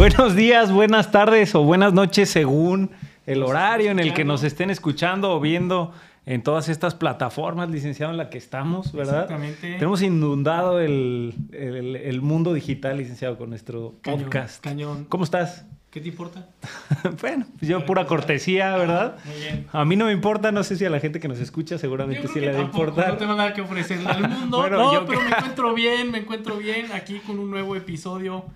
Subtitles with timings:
[0.00, 2.90] Buenos días, buenas tardes o buenas noches según
[3.26, 5.92] el horario en el que nos estén escuchando o viendo
[6.24, 9.24] en todas estas plataformas, licenciado, en la que estamos, ¿verdad?
[9.24, 9.74] Exactamente.
[9.74, 14.64] Tenemos inundado el, el- el mundo digital, licenciado, con nuestro Cañón, podcast.
[14.64, 15.04] cañón.
[15.04, 15.66] ¿Cómo estás?
[15.90, 16.48] ¿Qué te importa?
[17.20, 19.18] bueno, pues yo pura cortesía, ¿verdad?
[19.26, 19.66] Muy bien.
[19.70, 22.26] A mí no me importa, no sé si a la gente que nos escucha seguramente
[22.26, 23.08] sí le va a importar.
[23.08, 24.56] No tengo nada que ofrecerle al mundo.
[24.60, 28.46] Bueno, no, yo pero me encuentro bien, me encuentro bien aquí con un nuevo episodio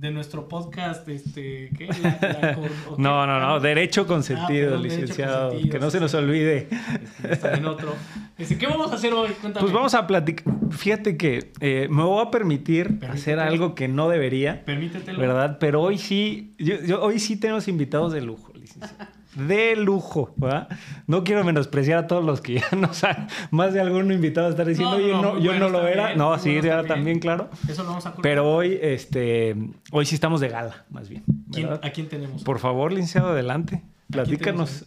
[0.00, 1.86] de nuestro podcast, este, ¿qué?
[2.02, 3.02] La- la cor- ¿o qué?
[3.02, 5.48] No, no, no, Ah, derecho consentido, perdón, derecho licenciado.
[5.50, 6.68] consentido, que no sí, se nos olvide.
[6.70, 7.94] este, está en otro.
[8.38, 9.28] Este, ¿Qué vamos a hacer hoy?
[9.40, 9.60] Cuéntame.
[9.62, 10.54] Pues vamos a platicar.
[10.70, 15.18] Fíjate que eh, me voy a permitir hacer algo que no debería, Permítetelo.
[15.18, 15.58] ¿verdad?
[15.60, 19.06] Pero hoy sí, yo, yo- hoy sí tenemos invitados de lujo, licenciado.
[19.34, 20.68] De lujo, ¿verdad?
[21.06, 23.26] No quiero menospreciar a todos los que ya no saben.
[23.50, 26.14] Más de algún invitado estar diciendo, No, oye, yo no lo era.
[26.16, 26.88] No, sí, era también.
[26.88, 27.48] también, claro.
[27.68, 28.22] Eso lo vamos a cortar.
[28.22, 29.56] Pero hoy, este,
[29.92, 31.22] hoy sí estamos de gala, más bien.
[31.52, 31.84] ¿Quién- ¿verdad?
[31.86, 32.42] ¿A quién tenemos?
[32.42, 33.82] Por favor, licenciado, adelante.
[34.10, 34.86] Platícanos.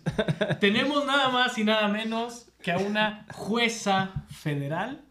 [0.60, 5.02] Tenemos nada más y nada menos que a una jueza federal.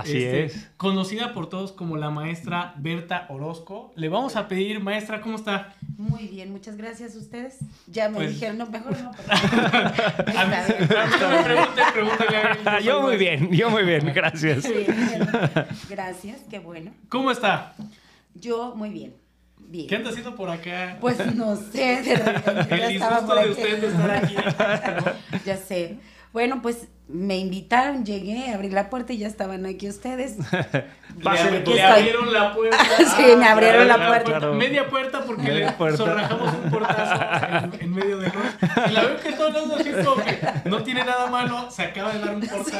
[0.00, 0.68] Así este, es.
[0.76, 3.92] Conocida por todos como la maestra Berta Orozco.
[3.96, 5.74] Le vamos a pedir, maestra, ¿cómo está?
[5.96, 7.58] Muy bien, muchas gracias a ustedes.
[7.86, 9.10] Ya me Pues- dijeron, no, mejor no.
[9.16, 9.30] pero-
[10.38, 10.50] A mí,
[12.64, 14.62] me a Yo muy bien, yo muy bien, gracias.
[14.64, 15.28] Sí, bien.
[15.88, 16.92] Gracias, qué bueno.
[17.08, 17.74] ¿Cómo está?
[18.34, 19.14] Yo muy bien.
[19.58, 19.86] Bien.
[19.86, 20.96] ¿Qué anda haciendo por acá?
[21.00, 23.50] Pues no sé, de repente El disgusto de aquí.
[23.50, 24.34] usted de estar aquí.
[25.46, 25.98] Ya sé.
[26.32, 30.36] Bueno, pues me invitaron, llegué, abrí la puerta y ya estaban aquí ustedes.
[31.22, 31.76] Pásele, le, pues.
[31.76, 32.78] le abrieron la puerta.
[33.16, 34.24] Sí, me abrieron la puerta.
[34.24, 34.54] claro.
[34.54, 35.96] Media puerta porque Media le puerta.
[35.98, 38.44] zorrajamos un portazo en, en medio de luz.
[38.88, 41.82] Y la veo que todo el mundo así como que no tiene nada malo, se
[41.82, 42.70] acaba de dar un portazo.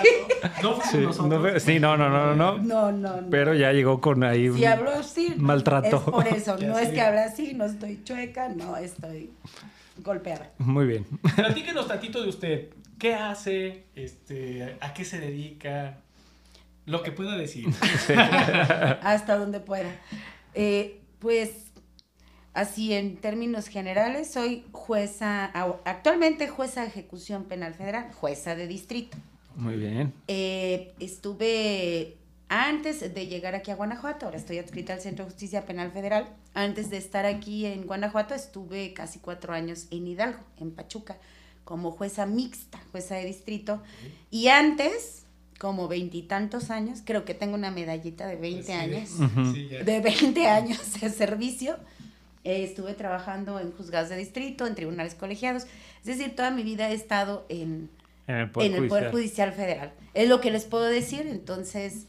[0.62, 1.52] No fue Sí, con nosotros.
[1.54, 2.58] no, sí, no, no, no, no.
[2.58, 3.30] No, no, no.
[3.30, 4.56] Pero ya llegó con ahí un...
[4.58, 5.96] Si hablo así, maltrato.
[5.96, 6.56] es por eso.
[6.60, 9.30] Ya No es que habla así, no estoy chueca, no, estoy
[10.04, 10.50] golpeada.
[10.58, 11.06] Muy bien.
[11.36, 12.68] Platíquenos tantito de usted.
[13.00, 13.86] ¿Qué hace?
[13.94, 16.00] Este, ¿A qué se dedica?
[16.84, 17.66] Lo que pueda decir.
[19.02, 19.90] hasta donde pueda.
[20.52, 21.72] Eh, pues
[22.52, 25.46] así en términos generales, soy jueza,
[25.86, 29.16] actualmente jueza de ejecución penal federal, jueza de distrito.
[29.56, 30.12] Muy bien.
[30.28, 32.18] Eh, estuve
[32.50, 36.28] antes de llegar aquí a Guanajuato, ahora estoy adscrita al Centro de Justicia Penal Federal.
[36.52, 41.16] Antes de estar aquí en Guanajuato, estuve casi cuatro años en Hidalgo, en Pachuca,
[41.70, 43.80] como jueza mixta, jueza de distrito.
[44.28, 45.22] Y antes,
[45.60, 49.52] como veintitantos años, creo que tengo una medallita de 20 Sí, años Ujú.
[49.54, 49.84] sí, ya.
[49.84, 51.76] de 20 años de servicio.
[52.42, 55.62] eh, estuve trabajando en juzgados de distrito, en tribunales colegiados.
[56.00, 57.88] Es decir, toda mi vida he estado en,
[58.26, 59.50] En el Poder en el Poder Judicial.
[59.50, 59.92] Judicial Federal.
[60.14, 61.26] Es lo que les puedo decir.
[61.28, 62.06] Entonces,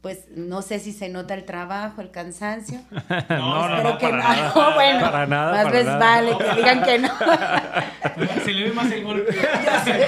[0.00, 2.80] pues no sé si se nota el trabajo, el cansancio.
[3.28, 4.22] No, no, Espero no, que para no.
[4.22, 4.52] nada.
[4.54, 5.98] No, bueno, Para nada, más para nada.
[5.98, 7.08] vale que digan que no.
[8.44, 9.36] Se le ve más el golpe.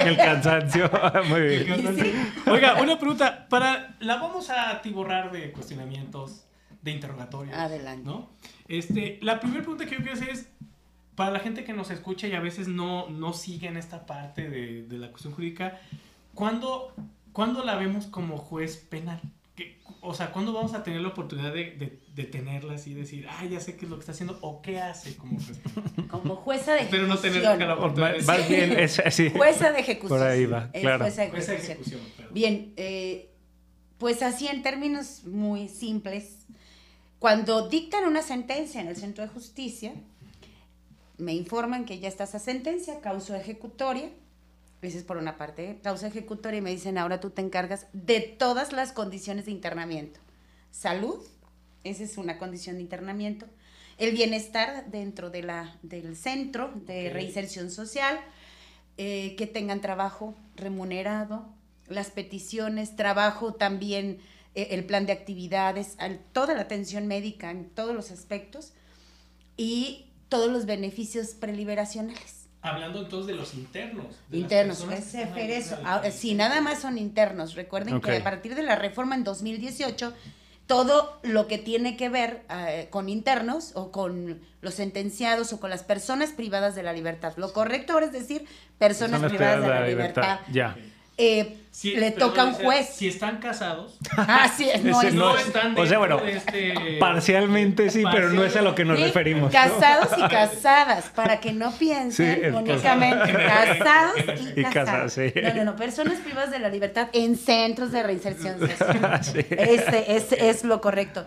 [0.05, 0.89] El cansancio.
[1.29, 1.97] Muy bien.
[1.99, 2.13] Sí.
[2.49, 3.47] Oiga, una pregunta.
[3.49, 6.45] Para, la vamos a atiborrar de cuestionamientos,
[6.81, 7.57] de interrogatorios.
[7.57, 8.03] Adelante.
[8.05, 8.29] ¿no?
[8.67, 10.47] Este, la primera pregunta que yo quiero hacer es,
[11.15, 14.49] para la gente que nos escucha y a veces no, no sigue en esta parte
[14.49, 15.79] de, de la cuestión jurídica,
[16.33, 16.93] ¿cuándo,
[17.33, 19.19] cuándo la vemos como juez penal?
[19.63, 22.93] ¿Qué- o sea, ¿cuándo vamos a tener la oportunidad de, de, de tenerla así y
[22.95, 25.59] decir, ah, ya sé qué es lo que está haciendo o qué hace como juez?
[26.09, 27.67] Como jueza de Espero no tener ejecución.
[27.67, 29.29] la oportunidad Más bien, es así.
[29.29, 30.19] Jueza de ejecución.
[30.19, 31.03] Por ahí va, Es claro.
[31.05, 31.99] jueza de Jueza de ejecución.
[32.01, 32.33] ejecución.
[32.33, 33.29] Bien, eh,
[33.97, 36.39] pues así en términos muy simples,
[37.19, 39.93] cuando dictan una sentencia en el centro de justicia,
[41.17, 44.09] me informan que ya está esa sentencia, causa ejecutoria,
[44.81, 48.19] esa es por una parte, causa ejecutoria y me dicen, ahora tú te encargas de
[48.19, 50.19] todas las condiciones de internamiento.
[50.71, 51.23] Salud,
[51.83, 53.45] esa es una condición de internamiento.
[53.97, 58.19] El bienestar dentro de la, del centro de reinserción social,
[58.97, 61.47] eh, que tengan trabajo remunerado,
[61.87, 64.19] las peticiones, trabajo también,
[64.55, 65.97] eh, el plan de actividades,
[66.33, 68.73] toda la atención médica en todos los aspectos
[69.57, 72.40] y todos los beneficios preliberacionales.
[72.63, 74.05] Hablando entonces de los internos.
[74.29, 75.77] de las Internos, personas es eso.
[75.83, 80.13] Ahora, si nada más son internos, recuerden que a partir de la reforma en 2018,
[80.67, 85.69] todo lo que tiene que ver eh, con internos o con los sentenciados o con
[85.69, 87.33] las personas privadas de la libertad.
[87.35, 88.45] Lo correcto ahora es decir
[88.77, 90.39] personas privadas de la libertad.
[90.51, 90.77] Ya.
[91.21, 92.89] Eh, Si- le toca a un juez.
[92.89, 96.97] Si están casados, Ah, sí, no es no no es- están o sea, bueno, este...
[96.99, 99.43] Parcialmente sí, pero no es a lo que nos Sí, referimos.
[99.43, 99.49] ¿no?
[99.51, 104.15] Casados y casadas, para que no piensen es únicamente casados
[104.55, 105.13] y, Y casadas.
[105.13, 105.31] sí.
[105.41, 109.19] No, no, no, personas privadas de la libertad en centros de reinserción social.
[109.23, 109.39] Sí.
[109.51, 111.25] Ese, ese es lo correcto.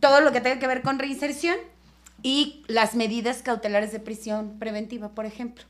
[0.00, 1.56] Todo lo que tenga que ver con reinserción
[2.22, 5.64] y las medidas cautelares de prisión preventiva, por ejemplo.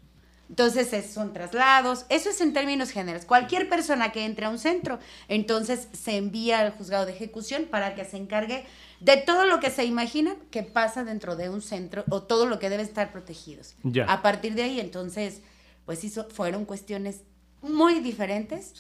[0.55, 3.27] Entonces, es- son traslados, eso es en términos generales.
[3.27, 7.97] Cualquier persona que entre a un centro, entonces se envía al juzgado de ejecución para
[7.97, 8.65] que se encargue
[9.01, 12.61] de todo lo que se imaginan que pasa dentro de un centro o todo lo
[12.61, 13.75] que debe estar protegidos.
[13.83, 14.05] Ya.
[14.05, 15.41] A partir de ahí, entonces,
[15.87, 17.23] pues hizo, fueron cuestiones
[17.61, 18.75] muy diferentes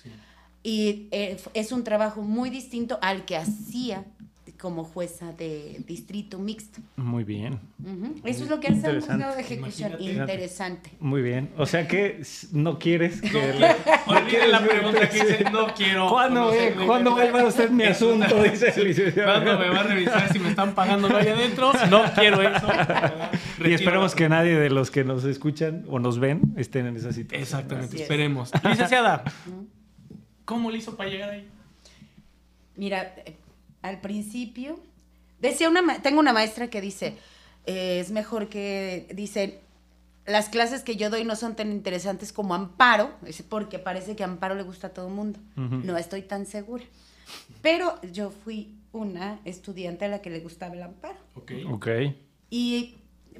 [0.62, 4.04] y eh, es un trabajo muy distinto al que hacía
[4.64, 6.80] como jueza de distrito mixto.
[6.96, 7.60] Muy bien.
[8.24, 9.12] Eso es lo que hace un Interesante.
[9.12, 9.90] juzgado de ejecución.
[9.90, 10.32] Imagínate.
[10.32, 10.90] Interesante.
[11.00, 11.50] Muy bien.
[11.58, 12.22] O sea que
[12.52, 13.28] no quieres que...
[13.30, 13.36] No
[14.06, 16.08] Olviden quieres la pregunta que dice, no quiero.
[16.08, 16.74] ¿Cuándo, eh?
[16.78, 18.42] la ¿Cuándo va a usted mi asunto?
[18.42, 19.32] Dice el licenciado.
[19.32, 21.70] ¿Cuándo me va a revisar si me están pagando no allá adentro?
[21.90, 22.66] No quiero eso.
[23.62, 27.12] Y esperemos que nadie de los que nos escuchan o nos ven estén en esa
[27.12, 27.42] situación.
[27.42, 28.02] Exactamente, es.
[28.02, 28.50] esperemos.
[28.64, 29.24] Licenciada,
[30.46, 31.46] ¿cómo le hizo para llegar ahí?
[32.76, 33.36] Mira, eh,
[33.84, 34.80] al principio,
[35.40, 37.16] decía una, ma- tengo una maestra que dice,
[37.66, 39.60] eh, es mejor que, dice,
[40.26, 44.22] las clases que yo doy no son tan interesantes como Amparo, dice, porque parece que
[44.22, 45.38] a Amparo le gusta a todo el mundo.
[45.56, 46.82] No estoy tan segura.
[47.60, 51.18] Pero yo fui una estudiante a la que le gustaba el Amparo.
[51.34, 51.52] Ok.
[51.70, 51.88] Ok.
[52.48, 52.94] Y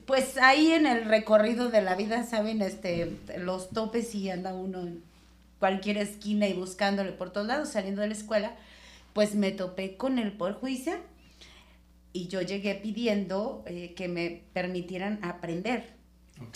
[0.07, 4.81] pues ahí en el recorrido de la vida, saben, este, los topes y anda uno
[4.81, 5.03] en
[5.59, 8.55] cualquier esquina y buscándole por todos lados, saliendo de la escuela,
[9.15, 11.01] pues me topé con el Poder Judicial
[12.13, 15.95] y yo llegué pidiendo eh, que me permitieran aprender.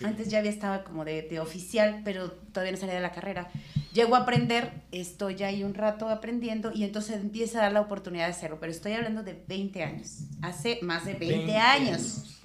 [0.05, 3.49] Antes ya había estado como de, de oficial, pero todavía no salía de la carrera.
[3.93, 8.27] Llego a aprender, estoy ahí un rato aprendiendo y entonces empieza a dar la oportunidad
[8.27, 12.43] de hacerlo, pero estoy hablando de 20 años, hace más de 20, años.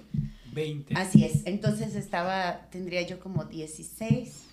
[0.52, 0.94] 20.
[0.94, 4.44] Así es, entonces estaba, tendría yo como 16.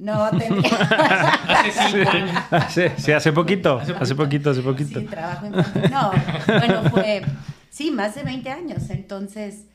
[0.00, 0.70] No, tendría...
[1.48, 2.72] Hace 5 años.
[2.72, 3.78] Sí, sí, hace poquito.
[3.78, 4.98] Hace poquito, hace poquito.
[4.98, 5.90] Sí, trabajo infantil.
[5.90, 6.10] No,
[6.46, 7.22] bueno, fue,
[7.68, 8.88] sí, más de 20 años.
[8.88, 9.66] Entonces,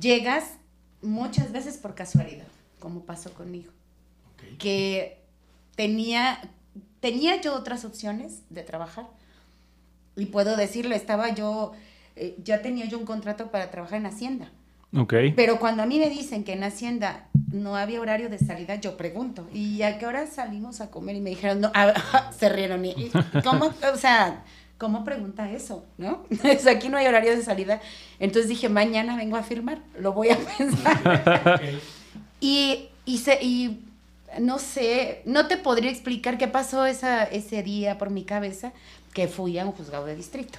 [0.00, 0.44] llegas
[1.02, 2.46] muchas veces por casualidad,
[2.78, 3.70] como pasó conmigo.
[4.58, 5.20] Que
[5.76, 6.38] tenía,
[7.00, 9.06] tenía yo otras opciones de trabajar.
[10.16, 11.72] Y puedo decirlo, estaba yo,
[12.16, 14.50] eh, ya tenía yo un contrato para trabajar en Hacienda.
[14.96, 15.12] Ok.
[15.36, 18.96] Pero cuando a mí me dicen que en Hacienda no había horario de salida, yo
[18.96, 21.16] pregunto, ¿y a qué hora salimos a comer?
[21.16, 22.84] Y me dijeron, no, ah, se rieron.
[22.84, 23.10] ¿Y
[23.44, 24.42] cómo, o sea,
[24.76, 25.84] cómo pregunta eso?
[25.96, 26.24] ¿No?
[26.60, 27.80] Sea, aquí no hay horario de salida.
[28.18, 31.60] Entonces dije, mañana vengo a firmar, lo voy a pensar.
[32.40, 33.84] Y, y, se- y
[34.40, 38.72] no sé, no te podría explicar qué pasó esa, ese día por mi cabeza,
[39.12, 40.58] que fui a un juzgado de distrito.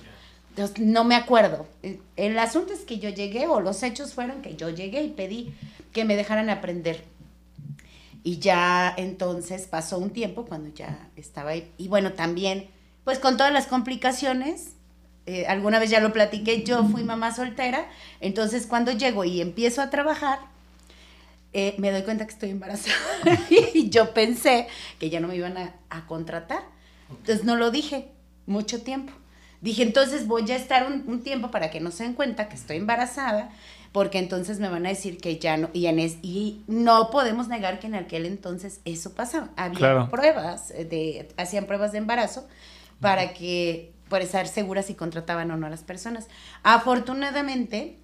[0.51, 1.68] Entonces, no me acuerdo.
[2.15, 5.53] El asunto es que yo llegué, o los hechos fueron que yo llegué y pedí
[5.95, 7.06] que me dejaran aprender.
[8.21, 11.71] Y ya entonces pasó un tiempo cuando ya estaba ahí.
[11.77, 12.68] Y bueno, también,
[13.06, 14.74] pues con todas las complicaciones,
[15.25, 17.88] eh, alguna vez ya lo platiqué, yo fui mamá soltera,
[18.19, 20.39] entonces cuando llego y empiezo a trabajar,
[21.53, 22.98] eh, me doy cuenta que estoy embarazada
[23.74, 24.68] y yo pensé
[25.00, 26.63] que ya no me iban a, contratar.
[27.09, 28.09] Entonces no lo dije
[28.48, 29.13] mucho tiempo.
[29.62, 32.56] Dije, entonces voy a estar un, un tiempo para que no se den cuenta que
[32.56, 33.51] estoy embarazada,
[33.95, 37.47] porque entonces me van a decir que ya no, y, en es- y no podemos
[37.47, 39.47] negar que en aquel entonces eso pasaba.
[39.56, 40.09] Había Claro.
[40.09, 42.45] pruebas, eh, de, hacían pruebas de embarazo
[43.00, 46.27] para que, para estar seguras si contrataban o no a las personas.
[46.63, 47.96] Afortunadamente,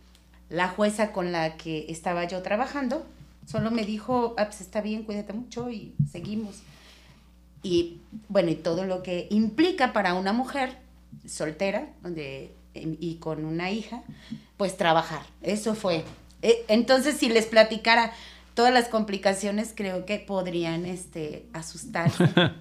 [0.50, 3.06] la jueza con la que estaba yo trabajando
[3.46, 6.62] solo me dijo, ah, pues está bien, cuídate mucho y seguimos.
[7.63, 7.98] Y
[8.30, 10.77] bueno, y todo lo que implica para una mujer
[11.27, 14.04] soltera donde, y con una hija,
[14.62, 15.22] pues trabajar.
[15.41, 16.03] Eso fue.
[16.44, 18.12] Eh, Entonces, si les platicara
[18.53, 22.25] todas las complicaciones, creo que podrían este, asustarse.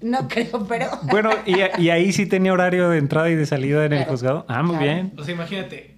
[0.00, 0.86] No creo, pero...
[1.10, 4.12] Bueno, ¿y, y ahí sí tenía horario de entrada y de salida en el Claro.
[4.12, 4.44] juzgado?
[4.46, 4.92] Ah, muy Claro.
[4.92, 5.12] bien.
[5.18, 5.96] O sea, imagínate.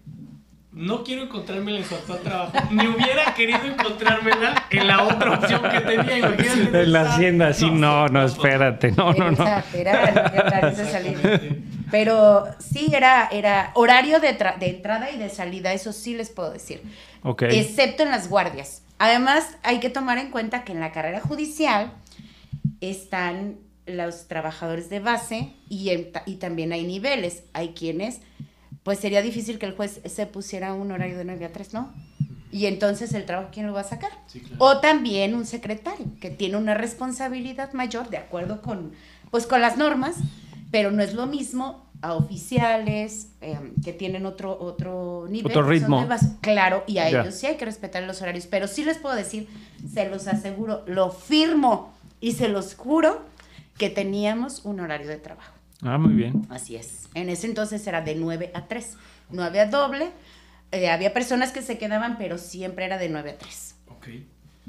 [0.73, 2.53] No quiero encontrármela en su actual trabajo.
[2.71, 6.17] Ni hubiera querido encontrármela en la otra opción que tenía.
[6.19, 6.83] Imagínate.
[6.85, 9.45] En la hacienda, sí, no, no, espérate, no, no, no.
[9.75, 10.73] Era.
[11.93, 16.31] Pero sí, era, era horario de, tra- de entrada y de salida, eso sí les
[16.31, 16.83] puedo decir.
[17.23, 17.43] Ok.
[17.43, 18.83] Excepto en las guardias.
[18.99, 21.93] Además, hay que tomar en cuenta que en la carrera judicial
[22.81, 27.43] están los trabajadores de base y, en y también hay niveles.
[27.53, 28.21] Hay quienes,
[28.83, 31.93] pues sería difícil que el juez se pusiera un horario de 9 a 3, ¿no?
[32.51, 34.11] Y entonces el trabajo, ¿quién lo va a sacar?
[34.27, 34.57] Sí, claro.
[34.59, 38.93] O también un secretario, que tiene una responsabilidad mayor, de acuerdo con,
[39.31, 40.17] pues, con las normas,
[40.73, 45.53] pero no es lo mismo a oficiales eh, que tienen otro, otro nivel.
[45.53, 46.05] Otro ritmo.
[46.41, 49.49] Claro, y a ellos sí hay que respetar los horarios, pero sí les puedo decir,
[49.93, 53.23] se los aseguro, lo firmo y se los juro
[53.79, 55.55] que teníamos un horario de trabajo.
[55.83, 56.45] Ah, muy bien.
[56.49, 57.09] Así es.
[57.15, 58.97] En ese entonces era de 9 a 3.
[59.31, 60.11] 9 a doble,
[60.75, 63.75] Eh, había personas que se quedaban, pero siempre era de 9 a 3.
[63.89, 64.09] Ok.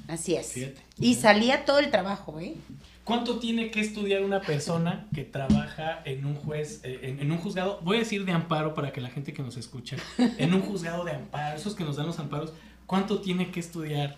[0.09, 0.47] Así es.
[0.51, 0.81] Fíjate.
[0.99, 2.55] Y salía todo el trabajo, ¿eh?
[3.03, 7.37] ¿Cuánto tiene que estudiar una persona que trabaja en un juez, eh, en, en un
[7.37, 7.79] juzgado?
[7.83, 11.03] Voy a decir de amparo para que la gente que nos escucha, en un juzgado
[11.03, 12.53] de amparo, esos que nos dan los amparos,
[12.85, 14.17] ¿cuánto tiene que estudiar?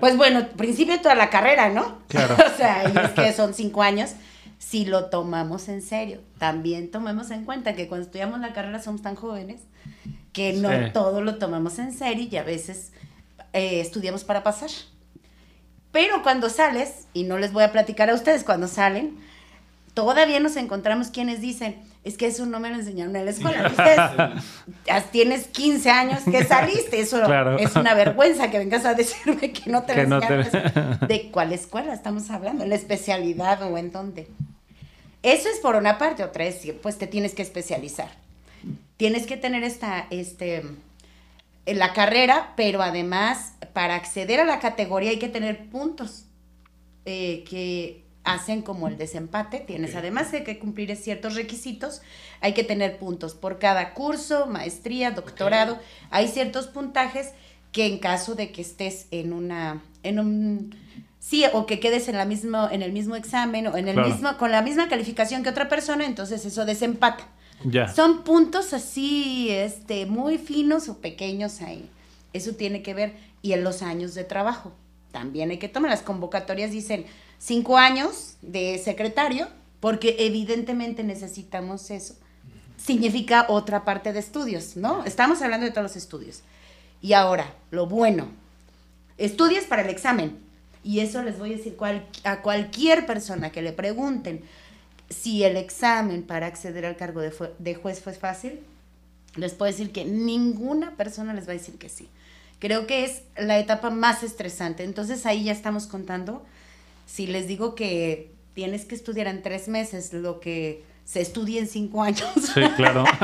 [0.00, 1.98] Pues bueno, principio de toda la carrera, ¿no?
[2.08, 2.36] Claro.
[2.54, 4.12] o sea, y es que son cinco años.
[4.58, 9.02] Si lo tomamos en serio, también tomemos en cuenta que cuando estudiamos la carrera somos
[9.02, 9.60] tan jóvenes
[10.32, 10.90] que no Sí.
[10.94, 12.92] todo lo tomamos en serio y a veces
[13.52, 14.70] eh, estudiamos para pasar.
[15.94, 19.16] Pero cuando sales, y no les voy a platicar a ustedes cuando salen,
[19.94, 23.68] todavía nos encontramos quienes dicen, es que eso no me lo enseñaron en la escuela.
[23.70, 27.58] Ustedes tienes 15 años que saliste, eso Claro.
[27.58, 31.06] es una vergüenza que vengas a decirme que no te Que lo no te-.
[31.06, 32.64] ¿De cuál escuela estamos hablando?
[32.64, 34.26] ¿En la especialidad o en dónde?
[35.22, 38.08] Eso es por una parte, otra es, pues te tienes que especializar.
[38.96, 40.64] Tienes que tener esta, este,
[41.66, 46.26] en la carrera, pero además para acceder a la categoría hay que tener puntos
[47.06, 49.60] eh, que hacen como el desempate.
[49.60, 52.00] Tienes además de que cumplir ciertos requisitos,
[52.40, 55.78] hay que tener puntos por cada curso, maestría, doctorado.
[56.10, 57.32] Hay ciertos puntajes
[57.72, 60.74] que en caso de que estés en una, en un,
[61.18, 64.08] sí, o que quedes en la misma, en el mismo examen o en el Claro.
[64.08, 67.26] mismo, con la misma calificación que otra persona, entonces eso desempata.
[67.94, 71.88] Son puntos así, este, muy finos o pequeños ahí.
[72.32, 73.14] Eso tiene que ver.
[73.42, 74.72] Y en los años de trabajo.
[75.12, 75.90] También hay que tomar.
[75.90, 77.06] Las convocatorias dicen
[77.38, 79.48] cinco años de secretario,
[79.80, 82.16] porque evidentemente necesitamos eso.
[82.76, 85.04] Significa otra parte de estudios, ¿no?
[85.04, 86.42] Estamos hablando de todos los estudios.
[87.00, 88.28] Y ahora, lo bueno.
[89.16, 90.38] Estudias para el examen.
[90.82, 91.76] Y eso les voy a decir
[92.24, 94.42] a cualquier persona que le pregunten
[95.14, 98.60] si el examen para acceder al cargo de, juez fue fácil,
[99.36, 102.08] les puedo decir que ninguna persona les va a decir que sí.
[102.58, 104.84] Creo que es la etapa más estresante.
[104.84, 106.44] Entonces ahí ya estamos contando.
[107.06, 111.68] Si les digo que tienes que estudiar en tres meses lo que se estudia en
[111.68, 113.04] cinco años, Sí, claro.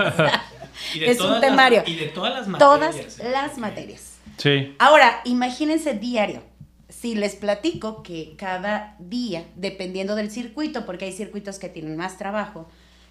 [0.95, 1.83] Y Es un las- temario.
[1.87, 2.59] y de todas las materias.
[2.59, 3.31] todas ¿eh?
[3.31, 4.03] las materias.
[4.39, 4.75] Sí.
[4.79, 6.43] Ahora, imagínense diario.
[6.91, 12.19] Si les platico que cada día, dependiendo del circuito, porque hay circuitos que tienen más
[12.19, 12.69] trabajo,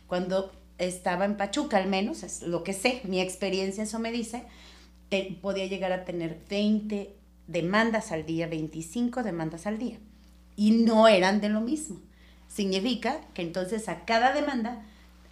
[0.08, 4.44] cuando estaba en Pachuca al menos, es lo que sé, mi experiencia eso me dice,
[5.10, 7.14] te- podía llegar a tener 20
[7.48, 9.98] demandas al día, 25 demandas al día.
[10.56, 12.00] Y no eran de lo mismo.
[12.48, 14.82] Significa que entonces a cada demanda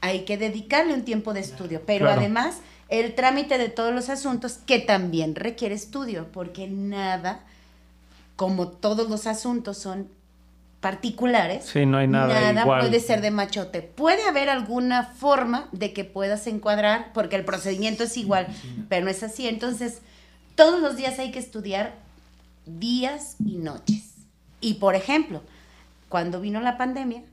[0.01, 2.19] hay que dedicarle un tiempo de estudio, pero Claro.
[2.21, 7.43] además el trámite de todos los asuntos que también requiere estudio, porque nada,
[8.37, 10.07] como todos los asuntos son
[10.79, 12.81] particulares, Sí, no hay nada igual.
[12.81, 13.81] puede ser de machote.
[13.81, 18.47] Puede haber alguna forma de que puedas encuadrar, porque el procedimiento es igual,
[18.87, 19.47] pero no es así.
[19.47, 19.99] Entonces,
[20.55, 21.95] todos los días hay que estudiar
[22.65, 24.13] días y noches.
[24.61, 25.41] Y por ejemplo,
[26.09, 27.23] cuando vino la pandemia,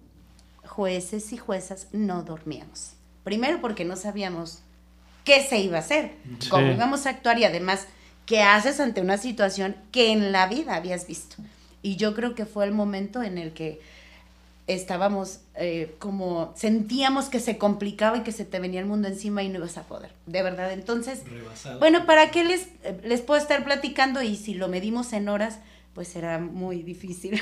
[0.67, 2.95] jueces y juezas no dormíamos.
[3.25, 4.61] Primero porque no sabíamos
[5.25, 6.49] qué se iba a hacer, Sí.
[6.49, 7.87] cómo íbamos a actuar y además
[8.27, 11.37] qué haces ante una situación que en la vida habías visto.
[11.83, 13.81] Y yo creo que fue el momento en el que
[14.67, 19.43] estábamos eh, como sentíamos que se complicaba y que se te venía el mundo encima
[19.43, 20.73] y no ibas a poder, de verdad.
[20.73, 21.79] Entonces, Rebasado.
[21.79, 24.23] bueno, ¿para qué les, eh, les puedo estar platicando?
[24.23, 25.59] Y si lo medimos en horas,
[25.95, 27.41] pues será muy difícil.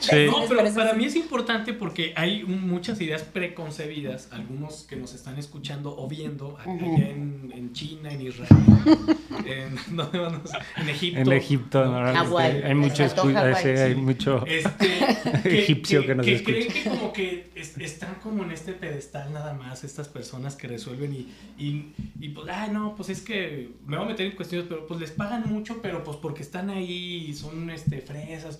[0.00, 0.26] Sí.
[0.26, 5.14] No, pero para mí es importante porque hay un- muchas ideas preconcebidas, algunos que nos
[5.14, 6.96] están escuchando o viendo a- Ujú.
[6.96, 8.48] allá en, en China, en Israel,
[9.46, 10.50] en, ¿dónde vamos?
[10.76, 11.20] En Egipto.
[11.20, 12.08] En Egipto, ¿no?
[12.08, 14.44] Este, hay mucho, Hawái, sí, hay mucho.
[14.46, 16.52] Este, Egipcio que nos que escucha.
[16.56, 20.68] creen que como que es- están como en este pedestal nada más estas personas que
[20.68, 21.28] resuelven y,
[21.62, 24.86] y, y pues, ay no, pues es que me voy a meter en cuestiones, pero
[24.86, 28.58] pues les pagan mucho, pero pues porque están ahí y son este, fresas.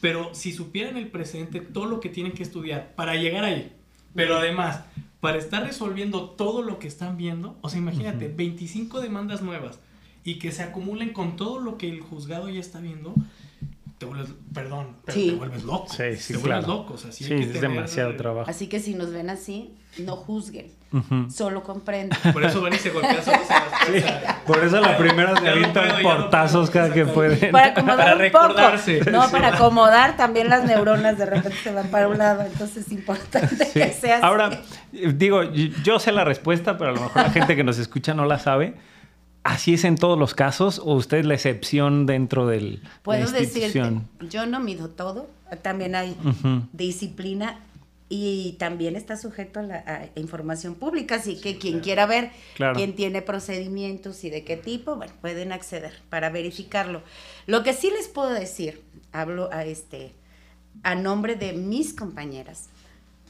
[0.00, 3.72] Pero si supieran el presente, todo lo que tienen que estudiar para llegar ahí,
[4.14, 4.80] pero además
[5.20, 9.78] para estar resolviendo todo lo que están viendo, o sea, imagínate, 25 demandas nuevas
[10.22, 13.14] y que se acumulen con todo lo que el juzgado ya está viendo,
[13.98, 15.26] te vuelves, perdón, pero Sí.
[15.28, 15.86] te vuelves loco.
[15.88, 16.66] Sí, sí, te claro.
[16.66, 16.94] vuelves loco.
[16.94, 18.50] O sea, sí Sí, hay que es tener- demasiado trabajo.
[18.50, 20.70] Así que si nos ven así, no juzguen,
[21.30, 22.18] solo comprenden.
[22.32, 23.40] Por eso van y se golpean solos
[23.88, 24.36] en las cosas.
[24.46, 27.50] Por eso la primera se avientan no portazos cada que pueden.
[27.52, 28.98] Para acomodar Para un recordarse.
[28.98, 29.10] poco.
[29.10, 29.32] No, Sí.
[29.32, 33.64] para acomodar también las neuronas de repente se van para un lado, entonces es importante
[33.66, 33.72] Sí.
[33.72, 34.24] que sea así.
[34.26, 35.42] Ahora, digo,
[35.82, 38.38] yo sé la respuesta, pero a lo mejor la gente que nos escucha no la
[38.38, 38.74] sabe.
[39.42, 43.20] ¿Así es en todos los casos o usted es la excepción dentro de la Puedo
[43.30, 44.08] decirte, institución?
[44.30, 45.28] yo no mido todo,
[45.60, 46.16] también hay
[46.72, 47.58] disciplina
[48.08, 49.76] y también está sujeto a la
[50.14, 52.76] a información pública, así que quien quiera ver Claro.
[52.76, 57.02] quién tiene procedimientos y de qué tipo, bueno, pueden acceder para verificarlo.
[57.46, 58.82] Lo que sí les puedo decir,
[59.12, 60.12] hablo a este
[60.82, 62.68] a nombre de mis compañeras.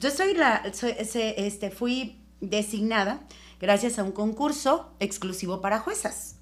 [0.00, 3.20] Yo soy la soy, este fui designada
[3.60, 6.33] gracias a un concurso exclusivo para juezas.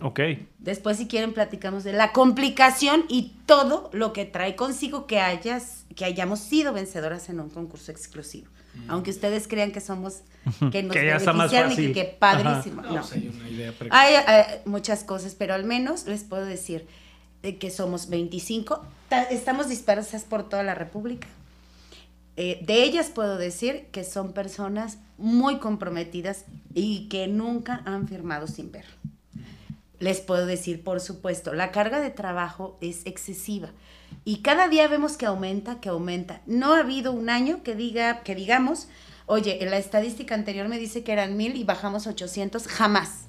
[0.00, 0.20] Ok.
[0.58, 5.84] Después, si quieren, platicamos de la complicación y todo lo que trae consigo que hayas,
[5.96, 8.48] que hayamos sido vencedoras en un concurso exclusivo.
[8.86, 10.22] Aunque ustedes crean que somos,
[10.70, 11.92] que nos Que ya está más beneficiaron y fácil.
[11.94, 12.82] que, que padrísimo.
[12.82, 13.00] No, No.
[13.00, 14.14] pues hay una idea pre- Hay
[14.66, 16.86] muchas cosas, pero al menos les puedo decir
[17.42, 21.26] de que somos 25, ta- estamos dispersas por toda la República.
[22.36, 28.46] Eh, de ellas puedo decir que son personas muy comprometidas y que nunca han firmado
[28.46, 28.84] sin ver.
[30.00, 33.70] Les puedo decir, por supuesto, la carga de trabajo es excesiva
[34.24, 36.40] y cada día vemos que aumenta, que aumenta.
[36.46, 38.88] No ha habido un año que diga, que digamos,
[39.26, 43.24] oye, en la estadística anterior me dice que eran mil y bajamos 800, jamás.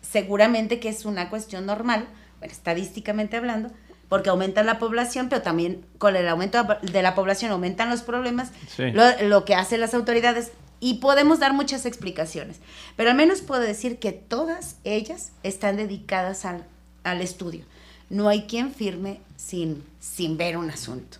[0.00, 2.06] Seguramente que es una cuestión normal,
[2.38, 3.70] bueno, estadísticamente hablando,
[4.08, 8.50] porque aumenta la población, pero también con el aumento de la población aumentan los problemas,
[8.76, 8.90] Sí.
[8.90, 12.56] lo, lo que hacen las autoridades y podemos dar muchas explicaciones,
[12.96, 16.66] pero al menos puedo decir que todas ellas están dedicadas al,
[17.04, 17.64] al estudio.
[18.10, 21.18] No hay quien firme sin, sin ver un asunto.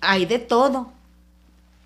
[0.00, 0.90] Hay de todo.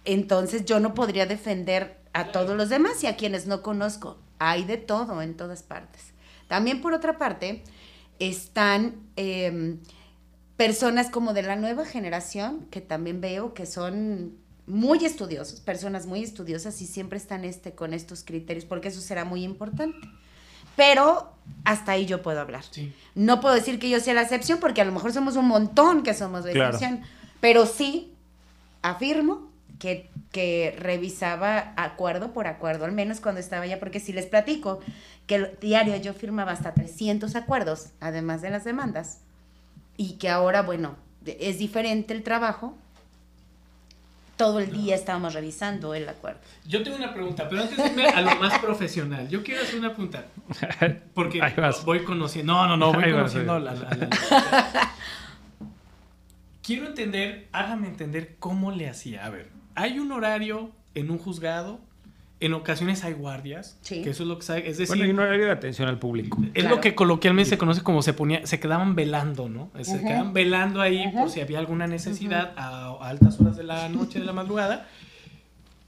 [0.04, 4.16] Entonces yo no podría defender a todos los demás y a quienes no conozco.
[4.38, 6.12] Hay de todo en todas partes.
[6.46, 7.64] También por otra parte
[8.20, 9.80] están em,
[10.56, 16.22] personas como de la nueva generación que también veo que son muy estudiosos, personas muy
[16.22, 20.08] estudiosas y siempre están este, con estos criterios porque eso será muy importante.
[20.76, 21.32] Pero
[21.64, 22.64] hasta ahí yo puedo hablar.
[22.70, 22.94] Sí.
[23.14, 26.02] No puedo decir que yo sea la excepción porque a lo mejor somos un montón
[26.02, 26.74] que somos la Claro.
[26.76, 27.02] excepción,
[27.40, 28.14] pero sí
[28.80, 34.26] afirmo que, que revisaba acuerdo por acuerdo, al menos cuando estaba allá, porque si les
[34.26, 34.78] platico
[35.26, 39.18] que el diario yo firmaba hasta 300 acuerdos, además de las demandas,
[39.96, 40.96] y que ahora, bueno,
[41.26, 42.76] es diferente el trabajo,
[44.42, 46.40] todo el día estábamos revisando el acuerdo.
[46.66, 49.78] Yo tengo una pregunta, pero antes de irme a lo más profesional, yo quiero hacer
[49.78, 50.24] una pregunta.
[51.14, 51.40] Porque
[51.84, 52.52] voy conociendo.
[52.52, 53.54] No, no, no, voy Ahí conociendo.
[53.54, 54.92] ahí la- la- la-
[56.62, 59.24] quiero entender, hágame entender cómo le hacía.
[59.24, 61.78] A ver, hay un horario en un juzgado,
[62.46, 64.02] en ocasiones hay guardias, Sí.
[64.02, 64.60] que eso es lo que sabe.
[64.68, 66.38] Es decir, Bueno, hay un horario de atención al público.
[66.54, 66.76] es Claro.
[66.76, 69.70] lo que coloquialmente se conoce como se ponía, se quedaban velando, ¿no?
[69.82, 73.88] Se quedaban velando ahí por si había alguna necesidad a, a altas horas de la
[73.88, 74.86] noche, de la madrugada.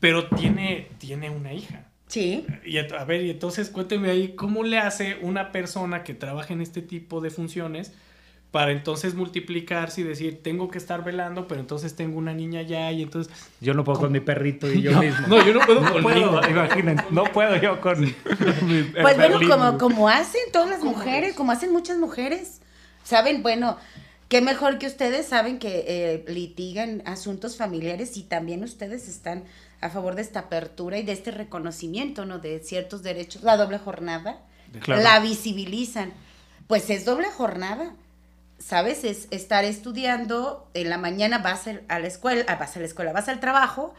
[0.00, 1.86] Pero tiene, tiene una hija.
[2.08, 2.44] Sí.
[2.64, 6.52] Y ent- a ver, y entonces cuénteme ahí, ¿cómo le hace una persona que trabaja
[6.52, 7.92] en este tipo de funciones
[8.54, 12.92] para entonces multiplicarse y decir, tengo que estar velando, pero entonces tengo una niña ya
[12.92, 13.34] y entonces...
[13.60, 15.26] Yo no puedo con mi perrito y yo no, mismo.
[15.26, 16.30] no, yo no puedo No conmigo.
[16.40, 18.12] puedo, imaginen, no puedo yo con mi
[18.92, 22.60] Pues bueno, como, como hacen todas las ¿Cómo mujeres, como hacen muchas mujeres.
[23.02, 23.76] Saben, bueno,
[24.28, 29.42] qué mejor que ustedes saben que eh, litigan asuntos familiares y también ustedes están
[29.80, 32.38] a favor de esta apertura y de este reconocimiento, ¿no?
[32.38, 33.42] De ciertos derechos.
[33.42, 34.38] La doble jornada,
[34.80, 35.02] Claro.
[35.02, 36.12] la visibilizan.
[36.68, 37.96] Pues es doble jornada.
[38.58, 39.04] ¿Sabes?
[39.04, 43.12] Es estar estudiando, en la mañana vas a la escuela, ah, vas a la escuela,
[43.12, 43.94] vas al trabajo,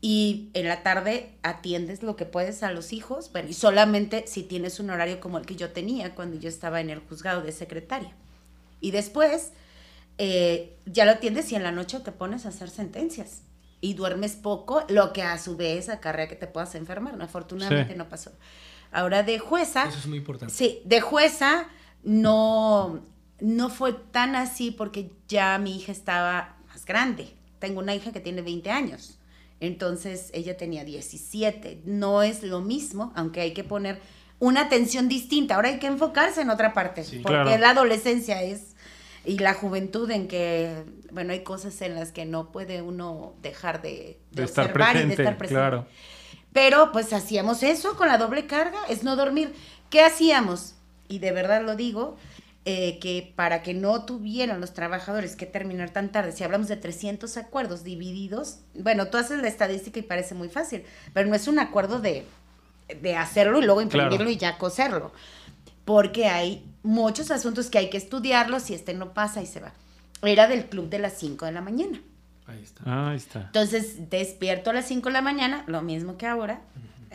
[0.00, 4.42] y en la tarde atiendes lo que puedes a los hijos, bueno, y solamente si
[4.42, 7.52] tienes un horario como el que yo tenía cuando yo estaba en el juzgado de
[7.52, 8.12] secretaria.
[8.80, 9.52] Y después
[10.18, 13.42] eh, ya lo atiendes y en la noche te pones a hacer sentencias
[13.80, 17.24] y duermes poco, lo que a su vez acarrea que te puedas enfermar, ¿no?
[17.24, 17.98] Afortunadamente Sí.
[17.98, 18.32] no pasó.
[18.90, 20.52] Ahora de jueza, Eso es muy importante.
[20.52, 21.66] Sí, de jueza
[22.02, 23.04] no,
[23.42, 27.28] no fue tan así porque ya mi hija estaba más grande.
[27.58, 29.18] Tengo una hija que tiene 20 años.
[29.60, 31.82] Entonces ella tenía 17.
[31.84, 34.00] No es lo mismo, aunque hay que poner
[34.38, 35.54] una atención distinta.
[35.54, 37.18] Ahora hay que enfocarse en otra parte, Sí.
[37.18, 37.58] porque Claro.
[37.58, 38.74] la adolescencia es
[39.24, 43.80] y la juventud en que, bueno, hay cosas en las que no puede uno dejar
[43.82, 45.60] de, de estar observar y de presente, estar presente.
[45.60, 45.86] claro.
[46.52, 49.54] Pero pues hacíamos eso con la doble carga, es no dormir.
[49.90, 50.74] ¿Qué hacíamos?
[51.08, 52.16] Y de verdad lo digo,
[52.64, 56.76] eh, que para que no tuvieran los trabajadores que terminar tan tarde, si hablamos de
[56.76, 61.48] 300 acuerdos divididos, bueno, tú haces la estadística y parece muy fácil, pero no es
[61.48, 62.24] un acuerdo de,
[63.00, 64.30] de hacerlo y luego imprimirlo Claro.
[64.30, 65.12] y ya coserlo,
[65.84, 69.72] porque hay muchos asuntos que hay que estudiarlos y este no pasa y se va.
[70.22, 72.00] Era del club de las 5 de la mañana.
[72.46, 72.82] Ahí está.
[72.86, 73.40] Ah, ahí está.
[73.40, 76.60] Entonces despierto a las 5 de la mañana, lo mismo que ahora,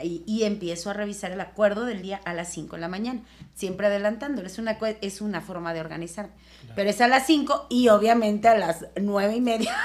[0.04, 3.22] y, y empiezo a revisar el acuerdo del día a las 5 de la mañana,
[3.56, 4.48] siempre adelantándolo.
[4.48, 6.30] Es una, es una forma de organizar.
[6.76, 9.76] Pero es a las 5 y obviamente a las nueve y media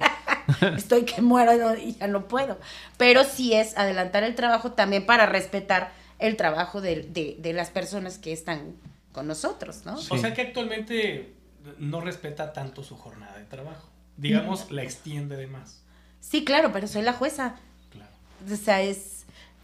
[0.76, 2.58] estoy que muero y ya no puedo.
[2.96, 7.70] Pero sí es adelantar el trabajo también para respetar el trabajo de, de, de las
[7.70, 8.76] personas que están
[9.12, 9.94] con nosotros, ¿no?
[9.94, 11.34] O sea que actualmente
[11.78, 13.88] no respeta tanto su jornada de trabajo.
[14.16, 15.82] Digamos, la extiende de más.
[16.20, 17.56] Sí, claro, pero soy la jueza.
[17.90, 18.12] Claro.
[18.52, 19.19] O sea, es...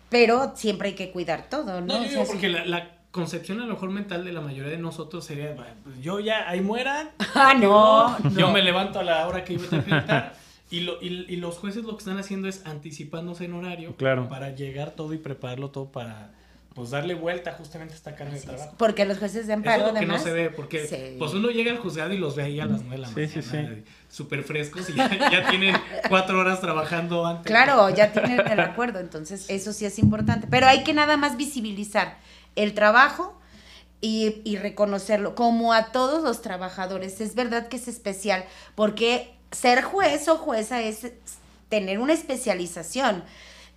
[0.08, 1.86] Pero siempre hay que cuidar todo, ¿no?
[1.86, 2.30] No, yo O sea, digo sí.
[2.32, 5.66] porque la, la concepción a lo mejor mental de la mayoría de nosotros sería, "Va,
[5.82, 7.10] pues yo ya, ahí mueran.
[7.34, 8.52] Ah, no, Yo no.
[8.52, 10.34] me levanto a la hora que iba a interpretar.
[10.70, 14.28] Y, lo, y, y los jueces lo que están haciendo es anticipándose en horario Claro.
[14.28, 16.32] para llegar todo y prepararlo todo para
[16.76, 18.74] pues darle vuelta justamente a esta carga de trabajo.
[18.76, 20.18] Porque los jueces de Eso amparo, es lo que además...
[20.20, 21.16] no se ve, porque Sí.
[21.18, 23.14] pues uno llega al juzgado y los ve ahí a las 9 de la Sí,
[23.14, 23.84] mañana, sí, sí.
[24.10, 25.74] súper frescos y ya, ya tienen
[26.08, 27.46] cuatro horas trabajando antes.
[27.46, 30.46] Claro, ya tienen el acuerdo, entonces eso sí es importante.
[30.50, 32.18] Pero hay que nada más visibilizar
[32.56, 33.40] el trabajo
[34.02, 37.20] y, y reconocerlo, como a todos los trabajadores.
[37.22, 41.06] Es verdad que es especial, porque ser juez o jueza es
[41.70, 43.24] tener una especialización.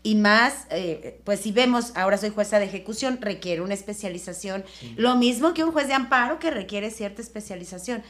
[0.01, 4.63] Y más, eh, pues si vemos, ahora soy jueza de ejecución, requiere una especialización.
[4.95, 8.01] Lo mismo que un juez de amparo que requiere cierta especialización.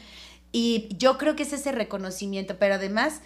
[0.52, 3.20] Y yo creo que es ese reconocimiento, pero además,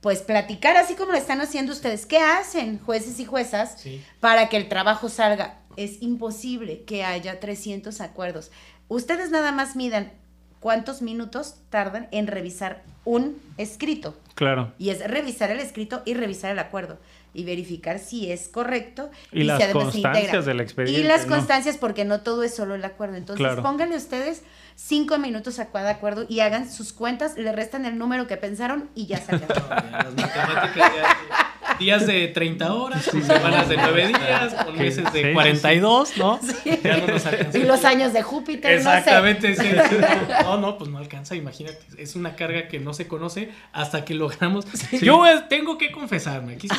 [0.00, 2.06] pues platicar así como lo están haciendo ustedes.
[2.06, 4.02] ¿Qué hacen jueces y juezas Sí.
[4.18, 5.60] para que el trabajo salga?
[5.76, 8.50] Es imposible que haya 300 acuerdos.
[8.88, 10.12] Ustedes nada más midan
[10.60, 14.16] cuántos minutos tardan en revisar un escrito.
[14.34, 14.72] Claro.
[14.78, 16.98] Y es revisar el escrito y revisar el acuerdo.
[17.34, 19.10] Y verificar si es correcto.
[19.30, 20.42] Y las si además se constancias integra.
[20.42, 21.36] del expediente, Y las ¿no?
[21.36, 23.16] constancias, porque no todo es solo el acuerdo.
[23.16, 23.62] Entonces, Claro.
[23.62, 24.42] pónganle ustedes
[24.76, 28.90] cinco minutos a cada acuerdo y hagan sus cuentas, le restan el número que pensaron
[28.94, 29.46] y ya salió.
[29.70, 35.28] Las matemáticas ya- días de 30 horas, semanas de 9 días, con meses Sí, de
[35.28, 36.40] sí, 42, ¿no?
[36.82, 37.58] Ya no nos alcanza.
[37.58, 39.96] y los años de Júpiter, Exactamente, sí, sí,
[40.44, 44.04] no, no, no, pues no alcanza, imagínate, es una carga que no se conoce hasta
[44.04, 44.66] que logramos.
[45.00, 46.74] Yo eh, tengo que confesarme, aquí sí.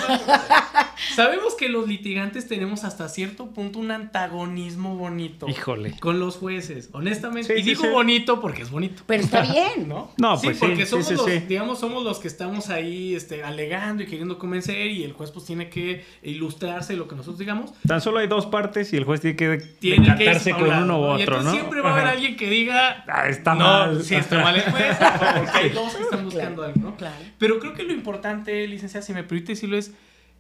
[1.16, 5.98] Sabemos que los litigantes tenemos hasta cierto punto un antagonismo bonito Híjole.
[6.00, 7.54] con los jueces, honestamente.
[7.54, 7.90] Sí, y sí, digo sí.
[7.90, 8.94] bonito porque es bonito.
[8.94, 9.04] no sé.
[9.08, 9.88] Pero está bien.
[9.88, 10.12] ¿No?
[10.18, 11.40] No, sí, pues sí, porque sí, somos sí, los, sí.
[11.48, 15.46] digamos, somos los que estamos ahí este, alegando y queriendo convencer y el juez pues
[15.46, 17.74] tiene que ilustrarse lo que nosotros digamos.
[17.88, 21.04] Tan solo hay dos partes y el juez tiene que Tiene que con uno u
[21.04, 21.52] otro, ¿no?
[21.52, 22.14] siempre va a haber Ajá.
[22.14, 24.04] alguien que diga, Ah, está no, mal.
[24.04, 24.98] sí está mal el juez,
[25.38, 26.96] porque hay dos que están buscando algo, ¿no?
[26.98, 27.16] Claro.
[27.38, 29.92] Pero creo que lo importante, licenciada, si me permite decirlo, es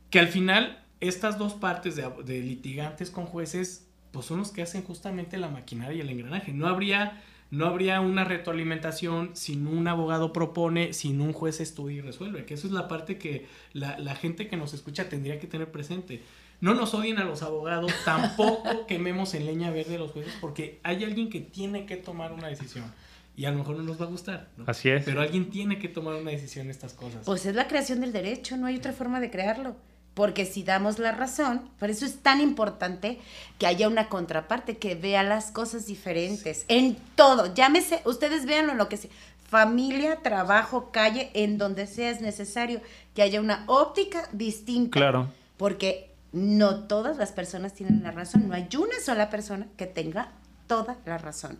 [0.09, 4.61] que al final estas dos partes de, de litigantes con jueces, pues son los que
[4.61, 6.53] hacen justamente la maquinaria y el engranaje.
[6.53, 7.21] No habría,
[7.53, 12.55] no habría una retroalimentación sin un abogado propone, sin un juez estudia y resuelve, que
[12.55, 16.23] eso es la parte que la, la gente que nos escucha tendría que tener presente.
[16.61, 20.79] No nos odien a los abogados, tampoco quememos en leña verde a los jueces, porque
[20.81, 22.91] hay alguien que tiene que tomar una decisión.
[23.37, 24.63] Y a lo mejor no nos va a gustar, ¿no?
[24.65, 25.05] Así es.
[25.05, 27.23] Pero alguien tiene que tomar una decisión en estas cosas.
[27.23, 29.75] Pues es la creación del derecho, no hay otra forma de crearlo.
[30.13, 33.19] Porque si damos la razón, por eso es tan importante
[33.57, 37.53] que haya una contraparte que vea las cosas diferentes en todo.
[37.53, 39.09] Llámese, ustedes véanlo lo que sea.
[39.49, 42.81] Familia, trabajo, calle, en donde sea es necesario
[43.15, 44.99] que haya una óptica distinta.
[44.99, 45.29] Claro.
[45.57, 48.47] Porque no todas las personas tienen la razón.
[48.47, 50.31] No hay una sola persona que tenga
[50.67, 51.59] toda la razón.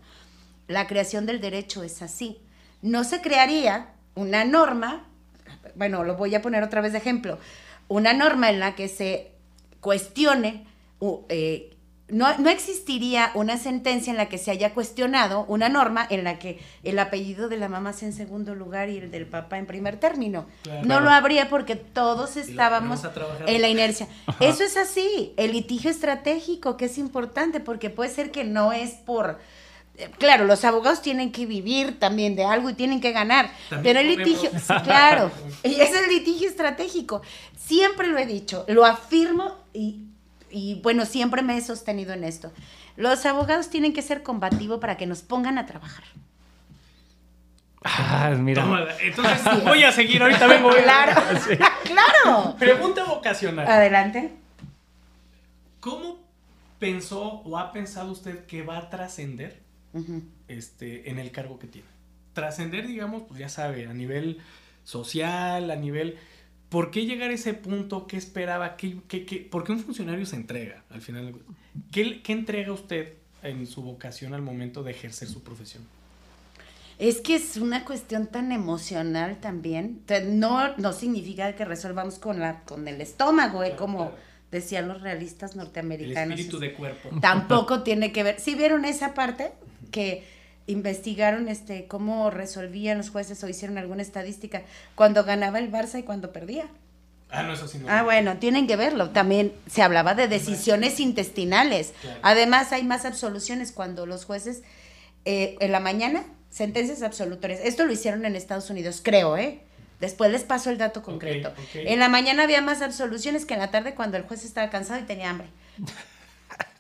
[0.67, 2.39] La creación del derecho es así.
[2.81, 5.05] No se crearía una norma,
[5.75, 7.37] bueno, lo voy a poner otra vez de ejemplo,
[7.87, 9.31] una norma en la que se
[9.79, 10.65] cuestione,
[11.29, 11.73] eh,
[12.09, 16.37] no, no existiría una sentencia en la que se haya cuestionado una norma en la
[16.37, 19.65] que el apellido de la mamá sea en segundo lugar y el del papá en
[19.65, 20.45] primer término.
[20.63, 20.85] Claro.
[20.85, 23.01] No lo habría porque todos estábamos
[23.47, 24.07] en la inercia.
[24.39, 25.33] Eso es así.
[25.37, 29.39] El litigio estratégico, que es importante, porque puede ser que no es por.
[29.97, 33.51] Eh, Claro, los abogados tienen que vivir también de algo y tienen que ganar.
[33.69, 35.31] También pero el litigio, sí, claro,
[35.63, 37.21] y es el litigio estratégico.
[37.57, 40.01] Siempre lo he dicho, lo afirmo y,
[40.49, 42.51] y bueno, siempre me he sostenido en esto.
[42.95, 46.03] Los abogados tienen que ser combativos para que nos pongan a trabajar.
[47.83, 48.63] Ah, mira.
[48.63, 48.95] Tómala.
[49.01, 50.69] Entonces voy a seguir, ahorita vengo.
[50.69, 51.21] Claro,
[51.83, 52.55] claro.
[52.57, 53.67] Pregunta vocacional.
[53.67, 54.33] Adelante.
[55.79, 56.19] ¿Cómo
[56.79, 59.62] pensó o ha pensado usted que va a trascender
[59.93, 60.23] Ujú.
[60.47, 61.87] este, en el cargo que tiene?
[62.33, 64.39] Trascender, digamos, pues ya sabe, a nivel
[64.83, 66.17] social, a nivel...
[66.69, 68.07] ¿Por qué llegar a ese punto?
[68.07, 68.75] ¿Qué esperaba?
[68.77, 71.35] ¿Qué, qué, qué- por qué un funcionario se entrega al final?
[71.91, 75.83] ¿Qué, ¿Qué entrega usted en su vocación al momento de ejercer su profesión?
[76.97, 80.01] Es que es una cuestión tan emocional también.
[80.25, 83.67] No, no significa que resolvamos con, la, con el estómago, ¿eh?
[83.67, 84.15] Claro, como claro.
[84.51, 86.31] decían los realistas El norteamericanos.
[86.39, 87.09] espíritu de cuerpo.
[87.21, 88.39] Tampoco tiene que ver.
[88.39, 89.51] ¿Sí vieron esa parte?
[89.93, 90.25] Que
[90.67, 94.63] investigaron este cómo resolvían los jueces o hicieron alguna estadística
[94.95, 96.67] cuando ganaba el Barça y cuando perdía.
[97.29, 97.87] Ah, no, eso sí no.
[97.89, 99.09] Ah, bueno, tienen que verlo.
[99.09, 101.93] También se hablaba de decisiones intestinales.
[102.01, 102.19] Claro.
[102.21, 104.61] Además, hay más absoluciones cuando los jueces
[105.25, 107.61] eh, en la mañana, sentencias absolutorias.
[107.63, 109.61] Esto lo hicieron en Estados Unidos, creo, ¿eh?
[109.99, 111.53] Después les paso el dato concreto.
[111.73, 114.99] En la mañana había más absoluciones que en la tarde cuando el juez estaba cansado
[114.99, 115.47] y tenía hambre.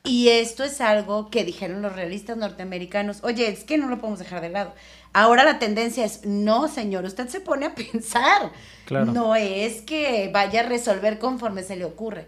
[0.05, 3.23] Y esto es algo que dijeron los realistas norteamericanos.
[3.23, 4.73] Oye, es que no lo podemos dejar de lado.
[5.13, 8.51] Ahora la tendencia es, no, señor, usted se pone a pensar.
[8.85, 9.13] Claro.
[9.13, 12.27] No es que vaya a resolver conforme se le ocurre.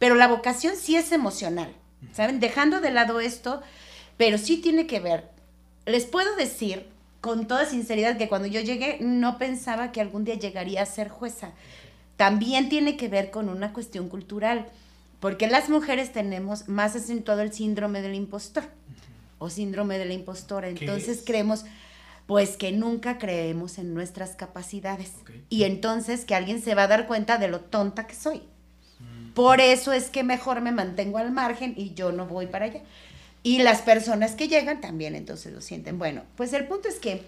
[0.00, 1.72] Pero la vocación sí es emocional,
[2.12, 2.40] ¿saben?
[2.40, 3.62] Dejando de lado esto,
[4.16, 5.28] pero sí tiene que ver.
[5.86, 6.88] Les puedo decir
[7.20, 11.08] con toda sinceridad que cuando yo llegué no pensaba que algún día llegaría a ser
[11.08, 11.52] jueza.
[12.16, 14.66] También tiene que ver con una cuestión cultural,
[15.22, 18.64] porque las mujeres tenemos más acentuado el síndrome del impostor
[19.38, 20.66] o síndrome de la impostora.
[20.74, 21.24] ¿Qué Entonces es?
[21.24, 21.64] creemos,
[22.26, 25.12] pues que nunca creemos en nuestras capacidades.
[25.48, 28.42] Y entonces que alguien se va a dar cuenta de lo tonta que soy.
[29.32, 32.80] Por eso es que mejor me mantengo al margen y yo no voy para allá.
[33.44, 36.00] Y las personas que llegan también entonces lo sienten.
[36.00, 37.22] Bueno, pues el punto es que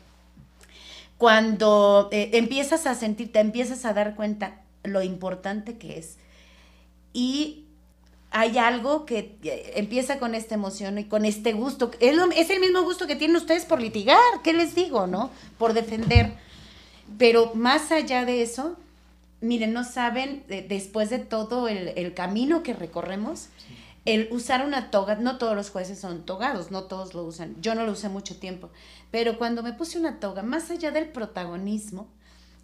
[1.17, 6.17] cuando eh, empiezas a sentir, te empiezas a dar cuenta lo importante que es.
[7.13, 7.64] Y
[8.37, 11.93] hay algo que eh, empieza con esta emoción y con este gusto.
[12.01, 15.31] Es, lo- es el mismo gusto que tienen ustedes por litigar, ¿qué les digo, no?
[15.57, 16.35] Por defender.
[17.17, 18.77] Pero más allá de eso,
[19.41, 23.51] miren, no saben, después de todo el, el camino que recorremos,
[24.05, 27.55] el usar una toga, no todos los jueces son togados, no todos lo usan.
[27.63, 28.71] Yo no lo usé mucho tiempo,
[29.13, 32.09] pero cuando me puse una toga, más allá del protagonismo,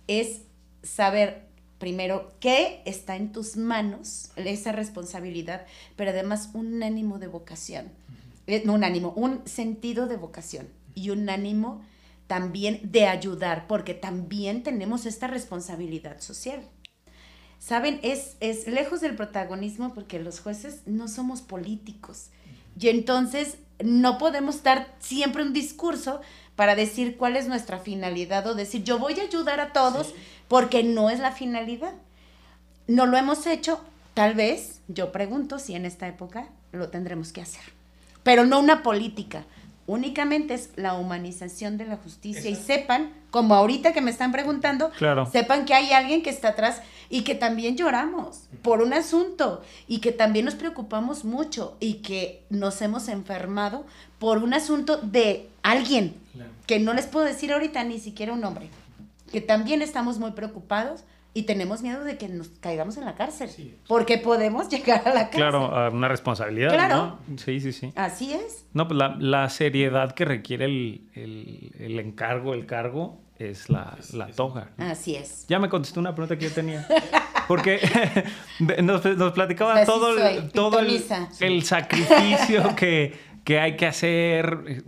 [0.09, 0.41] es
[0.83, 1.47] saber
[1.81, 5.67] primero qué está en tus manos, esa responsabilidad,
[5.97, 7.91] pero además un ánimo de vocación.
[8.47, 11.83] Eh, no un ánimo, un sentido de vocación y un ánimo
[12.27, 16.61] también de ayudar, porque también tenemos esta responsabilidad social.
[17.59, 22.27] Saben, es, es lejos del protagonismo porque los jueces no somos políticos.
[22.79, 26.21] Y entonces no podemos dar siempre un discurso
[26.57, 30.15] para decir cuál es nuestra finalidad o decir yo voy a ayudar a todos Sí.
[30.51, 31.93] Porque no es la finalidad.
[32.89, 33.81] No lo hemos hecho,
[34.15, 37.63] tal vez, yo pregunto si en esta época lo tendremos que hacer.
[38.25, 39.45] Pero no una política,
[39.87, 44.91] únicamente es la humanización de la justicia y sepan, como ahorita que me están preguntando,
[44.99, 45.25] Claro.
[45.31, 49.99] sepan que hay alguien que está atrás y que también lloramos por un asunto y
[50.01, 53.87] que también nos preocupamos mucho y que nos hemos enfermado
[54.19, 56.51] por un asunto de alguien Claro.
[56.67, 58.69] que no les puedo decir ahorita ni siquiera un nombre,
[59.31, 63.49] que también estamos muy preocupados y tenemos miedo de que nos caigamos en la cárcel,
[63.49, 63.77] Sí.
[63.87, 65.41] porque podemos llegar a la cárcel.
[65.41, 67.19] Claro, a una responsabilidad, Claro.
[67.29, 67.39] ¿no?
[67.39, 67.93] Sí, sí, sí.
[67.95, 68.67] Así es.
[68.73, 73.97] No, pues la, la seriedad que requiere el, el- el encargo, el cargo, es la,
[73.99, 74.71] Es- la toga.
[74.77, 75.47] Así es.
[75.49, 76.87] Ya me contestó una pregunta que yo tenía.
[77.49, 77.81] Porque
[78.83, 81.03] nos, nos platicaba Así todo, soy, todo el,
[81.41, 84.83] el sacrificio que, que hay que hacer.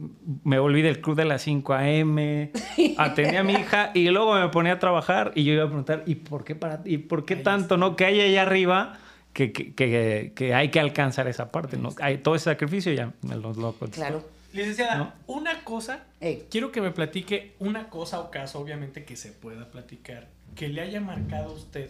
[0.44, 2.50] Me volví del club de las 5 a.m.,
[2.98, 6.02] atendí a mi hija y luego me ponía a trabajar y yo iba a preguntar,
[6.06, 7.96] ¿y por qué, para, y por qué tanto, no?
[7.96, 8.98] Que hay allá arriba
[9.32, 11.90] que, que, que- que hay que alcanzar esa parte, ¿no?
[12.00, 14.02] Hay todo ese sacrificio ya me lo, lo contestó.
[14.06, 14.28] Claro.
[14.52, 15.12] Licenciada, ¿No?
[15.28, 16.44] una cosa, Ey.
[16.50, 20.82] quiero que me platique una cosa o caso, obviamente que se pueda platicar, que le
[20.82, 21.88] haya marcado a usted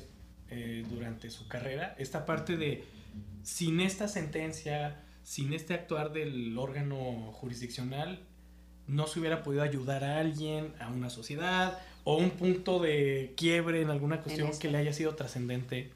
[0.48, 2.84] eh, durante su carrera, esta parte de,
[3.42, 8.20] sin esta sentencia, sin este actuar del órgano jurisdiccional,
[8.86, 13.80] no se hubiera podido ayudar a alguien, a una sociedad, o un punto de quiebre
[13.80, 15.92] en alguna cuestión que le haya sido trascendente.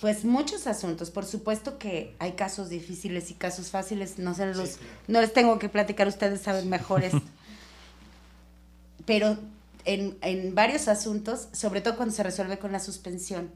[0.00, 1.10] Pues muchos asuntos.
[1.10, 4.18] Por supuesto que hay casos difíciles y casos fáciles.
[4.18, 4.92] No se los, Sí, claro.
[5.06, 7.22] no les tengo que platicar, ustedes saben mejor esto.
[9.06, 9.38] Pero
[9.84, 13.50] en, en varios asuntos, sobre todo cuando se resuelve con la suspensión,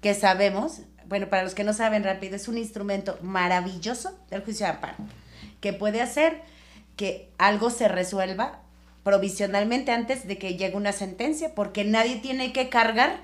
[0.00, 4.66] que sabemos, bueno, para los que no saben rápido, es un instrumento maravilloso del juicio
[4.66, 4.96] de amparo,
[5.60, 6.42] que puede hacer
[6.96, 8.60] que algo se resuelva
[9.02, 13.20] provisionalmente antes de que llegue una sentencia, porque nadie tiene que cargar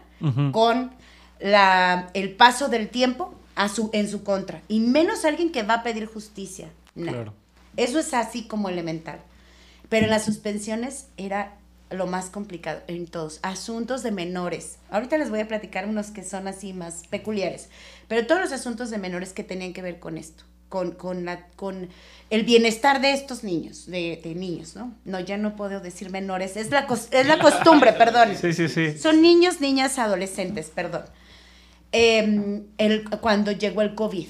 [0.52, 0.92] con
[1.40, 5.74] la, el paso del tiempo a su, en su contra, y menos alguien que va
[5.74, 6.70] a pedir justicia.
[6.94, 7.12] No.
[7.12, 7.34] Claro.
[7.76, 9.18] Eso es así como elemental.
[9.88, 11.56] Pero en las suspensiones era
[11.94, 13.38] lo más complicado en todos.
[13.42, 14.76] Asuntos de menores.
[14.90, 17.68] Ahorita les voy a platicar unos que son así más peculiares.
[18.08, 20.44] Pero todos los asuntos de menores que tenían que ver con esto.
[20.68, 21.88] Con, con, la, con
[22.30, 24.92] el bienestar de estos niños, de, de niños, ¿no?
[25.04, 26.56] No, ya no puedo decir menores.
[26.56, 28.34] Es la, cos- es la costumbre, perdón.
[28.36, 28.98] Sí, sí, sí.
[28.98, 31.04] Son niños, niñas, adolescentes, perdón.
[31.92, 34.26] Em, el, cuando llegó el COVID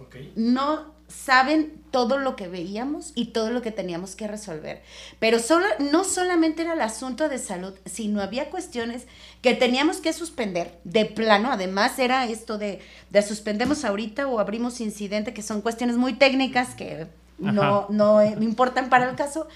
[0.00, 0.16] ¿Ok?
[0.34, 4.82] no saben todo lo que veíamos y todo lo que teníamos que resolver.
[5.18, 9.06] Pero solo, no solamente era el asunto de salud, sino había cuestiones
[9.40, 11.50] que teníamos que suspender de plano.
[11.52, 16.74] Además era esto de, de suspendemos ahorita o abrimos incidente, que son cuestiones muy técnicas
[16.74, 17.06] que
[17.38, 19.48] no, no eh, importan para el caso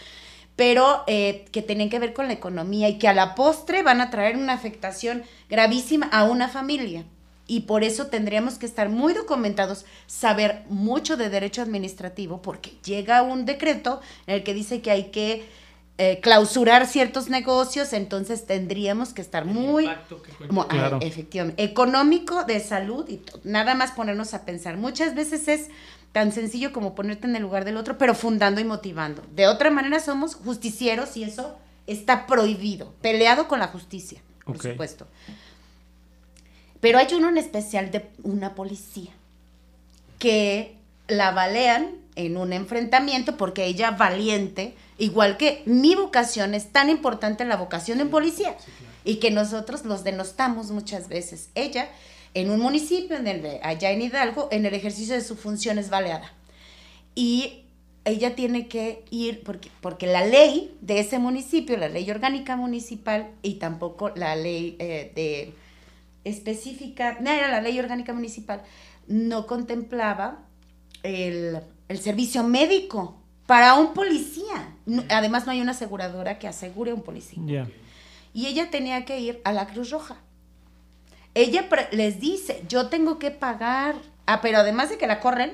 [0.57, 4.01] pero eh, que tenían que ver con la economía y que a la postre van
[4.01, 7.05] a traer una afectación gravísima a una familia
[7.49, 13.23] y por eso tendríamos que estar muy documentados, saber mucho de derecho administrativo, porque llega
[13.23, 15.49] un decreto en el que dice que hay que
[15.97, 23.23] eh, clausurar ciertos negocios, entonces tendríamos que estar muy, ah, efectivamente, económico, de salud y
[23.43, 24.77] nada más ponernos a pensar.
[24.77, 25.71] Muchas veces es
[26.13, 29.23] tan sencillo como ponerte en el lugar del otro, pero fundando y motivando.
[29.35, 31.57] De otra manera somos justicieros y eso
[31.87, 35.09] está prohibido, peleado con la justicia, por supuesto.
[36.81, 39.11] Pero hay uno en especial de una policía
[40.19, 40.77] que
[41.09, 47.45] la balean en un enfrentamiento porque ella valiente, igual que mi vocación es tan importante
[47.45, 48.57] la vocación de un policía
[49.05, 51.51] y que nosotros los denostamos muchas veces.
[51.55, 51.89] Ella
[52.35, 55.91] en un municipio, en el, allá en Hidalgo, en el ejercicio de su función es
[55.91, 56.33] baleada.
[57.15, 57.65] Y
[58.05, 63.31] ella tiene que ir, porque, porque la ley de ese municipio, la ley orgánica municipal
[63.43, 65.55] y tampoco la ley eh, de
[66.29, 68.63] específica, no era la ley orgánica municipal,
[69.09, 70.45] no contemplaba
[71.03, 71.61] el,
[72.01, 74.77] servicio médico para un policía.
[75.09, 77.69] además, no hay una aseguradora que asegure a un policía.
[78.35, 80.17] Y ella tenía que ir a la Cruz Roja.
[81.35, 85.53] Ella les dice, yo tengo que pagar, ah, pero además de que la corren,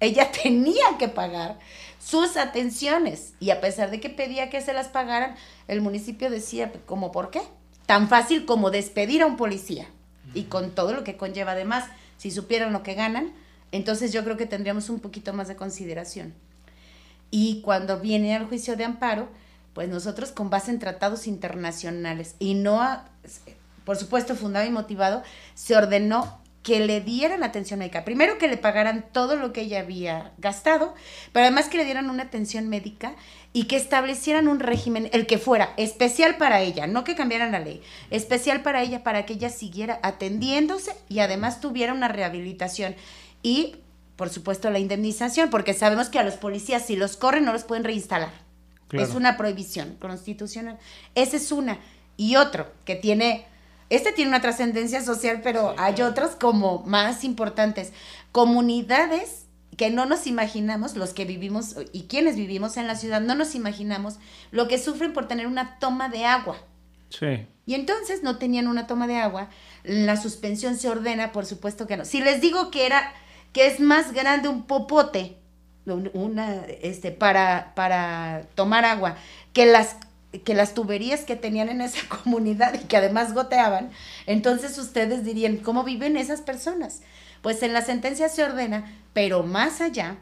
[0.00, 1.58] ella tenía que pagar
[2.00, 3.34] sus atenciones.
[3.38, 5.36] Y a pesar de que pedía que se las pagaran,
[5.68, 7.42] el municipio decía, ¿cómo por qué?
[7.86, 9.86] Tan fácil como despedir a un policía
[10.34, 11.84] y con todo lo que conlleva además,
[12.16, 13.32] si supieran lo que ganan,
[13.72, 16.34] entonces yo creo que tendríamos un poquito más de consideración.
[17.30, 19.28] Y cuando viene al juicio de amparo,
[19.74, 22.80] pues nosotros con base en tratados internacionales y no,
[23.84, 25.22] por supuesto, fundado y motivado,
[25.54, 28.04] se ordenó que le dieran atención médica.
[28.04, 30.94] Primero que le pagaran todo lo que ella había gastado,
[31.32, 33.14] pero además que le dieran una atención médica
[33.52, 37.60] y que establecieran un régimen, el que fuera, especial para ella, no que cambiaran la
[37.60, 42.94] ley, especial para ella, para que ella siguiera atendiéndose y además tuviera una rehabilitación.
[43.42, 43.76] Y,
[44.16, 47.64] por supuesto, la indemnización, porque sabemos que a los policías, si los corren, no los
[47.64, 48.32] pueden reinstalar.
[48.92, 50.78] Es una prohibición constitucional.
[51.14, 51.78] Esa es una.
[52.16, 53.46] Y otro, que tiene
[53.90, 57.92] este tiene una trascendencia social, pero hay otros como más importantes.
[58.32, 59.46] Comunidades
[59.78, 63.54] que no nos imaginamos, los que vivimos y quienes vivimos en la ciudad, no nos
[63.54, 64.16] imaginamos
[64.50, 66.58] lo que sufren por tener una toma de agua.
[67.08, 67.46] Sí.
[67.64, 69.48] Y entonces no tenían una toma de agua,
[69.84, 72.04] la suspensión se ordena, por supuesto que no.
[72.04, 73.14] Si les digo que era,
[73.52, 75.36] que es más grande un popote,
[75.86, 79.16] una, este, para, para tomar agua,
[79.52, 79.96] que las
[80.44, 83.90] que las tuberías que tenían en esa comunidad y que además goteaban,
[84.26, 87.00] entonces ustedes dirían, ¿cómo viven esas personas?
[87.42, 90.16] Pues en la sentencia se ordena, pero más allá,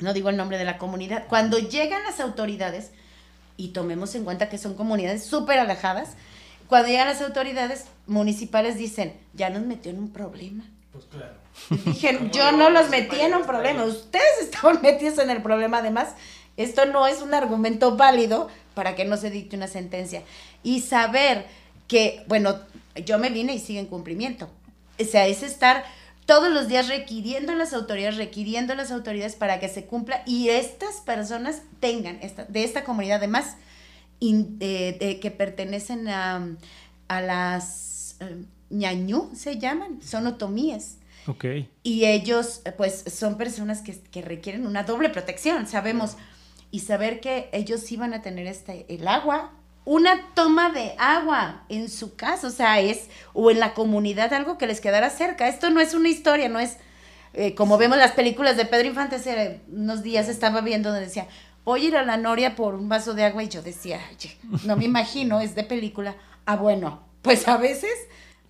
[0.00, 2.90] no digo el nombre de la comunidad, cuando llegan las autoridades,
[3.56, 6.10] y tomemos en cuenta que son comunidades súper alejadas,
[6.68, 10.64] cuando llegan las autoridades municipales dicen, ya nos metió en un problema.
[10.92, 11.34] Pues claro.
[11.84, 16.08] Dije, yo no los metí en un problema, ustedes estaban metidos en el problema además.
[16.56, 20.22] Esto no es un argumento válido para que no se dicte una sentencia.
[20.62, 21.46] Y saber
[21.88, 22.60] que, bueno,
[23.04, 24.48] yo me vine y sigue en cumplimiento.
[25.00, 25.84] O sea, es estar
[26.26, 30.22] todos los días requiriendo a las autoridades, requiriendo a las autoridades para que se cumpla
[30.26, 33.56] y estas personas tengan, esta, de esta comunidad además,
[34.20, 36.56] eh, que pertenecen a,
[37.08, 40.98] a las eh, ñañú, se llaman, son otomíes.
[41.26, 41.44] Ok.
[41.82, 46.16] Y ellos, pues, son personas que, que requieren una doble protección, sabemos
[46.70, 49.52] y saber que ellos iban a tener este, el agua,
[49.84, 54.58] una toma de agua en su casa, o sea, es, o en la comunidad, algo
[54.58, 55.48] que les quedara cerca.
[55.48, 56.78] Esto no es una historia, no es
[57.34, 61.26] eh, como vemos las películas de Pedro Infante, hace unos días estaba viendo donde decía,
[61.64, 64.00] voy a ir a la Noria por un vaso de agua y yo decía,
[64.64, 66.14] no me imagino, es de película.
[66.46, 67.92] Ah, bueno, pues a veces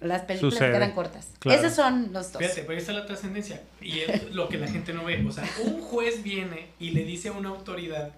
[0.00, 1.30] las películas quedan cortas.
[1.46, 2.42] Esos son los dos.
[2.42, 3.62] Fíjate, pero ahí está la trascendencia.
[3.80, 5.24] Y es lo que la gente no ve.
[5.26, 8.12] O sea, un juez viene y le dice a una autoridad,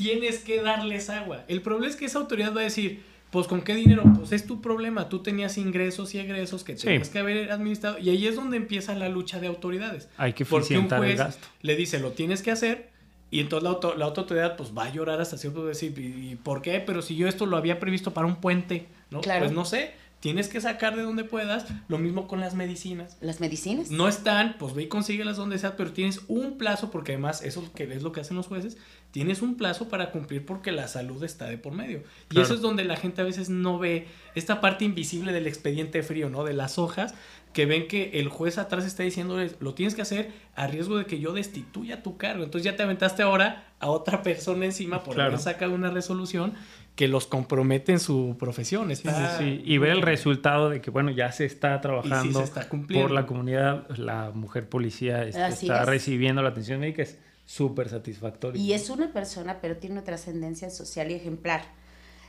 [0.00, 1.44] tienes que darles agua.
[1.48, 4.46] El problema es que esa autoridad va a decir, pues con qué dinero, pues es
[4.46, 5.08] tu problema.
[5.08, 7.98] Tú tenías ingresos y egresos que tenías que haber administrado.
[7.98, 10.08] Y ahí es donde empieza la lucha de autoridades.
[10.16, 11.20] Hay que Porque un juez
[11.62, 12.88] le dice, lo tienes que hacer.
[13.30, 16.34] Y entonces la, auto, la otra autoridad pues va a llorar hasta cierto decir, ¿y
[16.34, 16.80] por qué?
[16.80, 19.20] Pero si yo esto lo había previsto para un puente, ¿no?
[19.20, 23.16] Pues no sé tienes que sacar de donde puedas, lo mismo con las medicinas.
[23.20, 23.90] Las medicinas.
[23.90, 27.64] No están, pues ve y consíguelas donde sea, pero tienes un plazo, porque además eso
[27.74, 28.76] que es lo que hacen los jueces,
[29.10, 31.98] tienes un plazo para cumplir porque la salud está de por medio.
[31.98, 32.44] Y Claro.
[32.44, 36.28] eso es donde la gente a veces no ve esta parte invisible del expediente frío,
[36.30, 36.44] ¿no?
[36.44, 37.14] De las hojas,
[37.52, 41.06] que ven que el juez atrás está diciéndoles, lo tienes que hacer a riesgo de
[41.06, 42.44] que yo destituya tu cargo.
[42.44, 45.30] Entonces ya te aventaste ahora a otra persona encima por Claro.
[45.30, 46.52] haber sacado una resolución
[46.94, 48.88] que los compromete en su profesión.
[48.90, 49.62] Sí, sí, Está sí.
[49.64, 53.08] Y ver el resultado de que, bueno, ya se está trabajando se está cumpliendo.
[53.08, 55.88] por la comunidad, la mujer policía este, está es.
[55.88, 57.18] recibiendo la atención médica, es
[57.50, 58.62] súper satisfactorio.
[58.62, 61.62] Y es una persona, pero tiene una trascendencia social y ejemplar.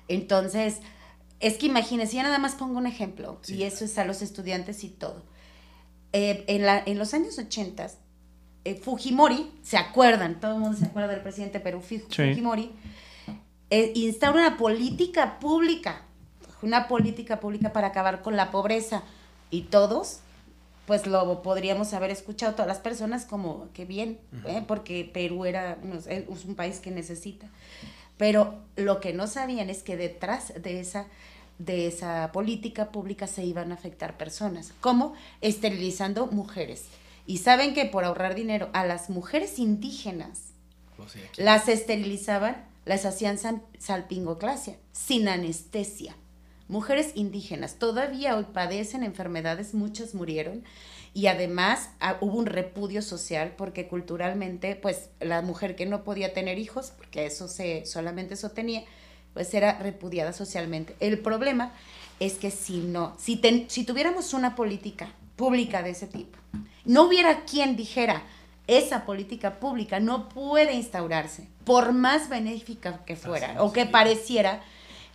[0.07, 0.79] Entonces,
[1.39, 4.23] es que imagínense, ya nada más pongo un ejemplo, Sí, y eso es a los
[4.23, 5.21] estudiantes y todo.
[6.11, 7.91] Eh, en, la, en los años 80,
[8.65, 10.39] eh, Fujimori, ¿se acuerdan?
[10.39, 12.01] Todo el mundo se acuerda del presidente Perú, Sí.
[12.09, 12.71] Fujimori,
[13.69, 16.01] eh, instaura una política pública,
[16.63, 19.03] una política pública para acabar con la pobreza.
[19.51, 20.21] Y todos,
[20.91, 24.61] pues lo podríamos haber escuchado, todas las personas como que bien, ¿eh?
[24.67, 25.77] porque Perú era
[26.09, 27.47] es un país que necesita.
[28.17, 31.07] Pero lo que no sabían es que detrás de esa,
[31.59, 36.87] de esa política pública se iban a afectar personas, como esterilizando mujeres.
[37.25, 40.49] Y saben que por ahorrar dinero a las mujeres indígenas
[41.37, 43.39] las esterilizaban, las hacían
[43.79, 46.17] salpingoclasia, sin anestesia.
[46.71, 50.63] Mujeres indígenas todavía hoy padecen enfermedades, muchas murieron
[51.13, 56.33] y además ah, hubo un repudio social porque culturalmente, pues la mujer que no podía
[56.33, 58.85] tener hijos, porque eso se solamente eso tenía,
[59.33, 60.95] pues era repudiada socialmente.
[61.01, 61.73] El problema
[62.21, 66.39] es que si no, si, ten- si tuviéramos una política pública de ese tipo,
[66.85, 68.23] no hubiera quien dijera,
[68.67, 73.89] esa política pública no puede instaurarse, por más benéfica que fuera Así o que sí.
[73.89, 74.61] pareciera,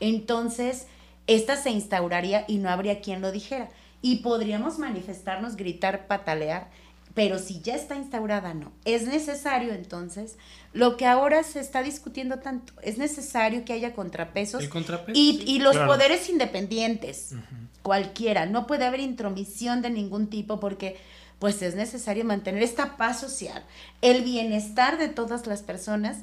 [0.00, 0.86] entonces
[1.26, 3.68] esta se instauraría y no habría quien lo dijera.
[4.02, 6.68] Y podríamos manifestarnos, gritar, patalear,
[7.14, 8.72] pero si ya está instaurada, no.
[8.84, 10.36] Es necesario entonces,
[10.74, 15.18] lo que ahora se está discutiendo tanto, es necesario que haya contrapesos el contrapeso.
[15.18, 15.44] y, sí.
[15.46, 15.92] y los Claro.
[15.92, 17.34] poderes independientes,
[17.82, 20.98] cualquiera, no puede haber intromisión de ningún tipo porque
[21.38, 23.62] pues es necesario mantener esta paz social,
[24.02, 26.18] el bienestar de todas las personas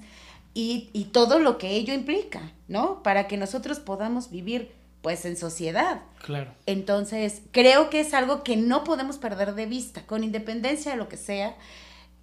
[0.53, 3.01] y, y todo lo que ello implica, ¿no?
[3.03, 4.71] Para que nosotros podamos vivir
[5.03, 6.01] pues en sociedad.
[6.25, 6.51] Claro.
[6.65, 11.07] Entonces, creo que es algo que no podemos perder de vista, con independencia de lo
[11.09, 11.55] que sea,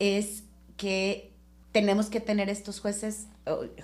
[0.01, 0.43] es
[0.77, 1.31] que
[1.71, 3.27] tenemos que tener estos jueces,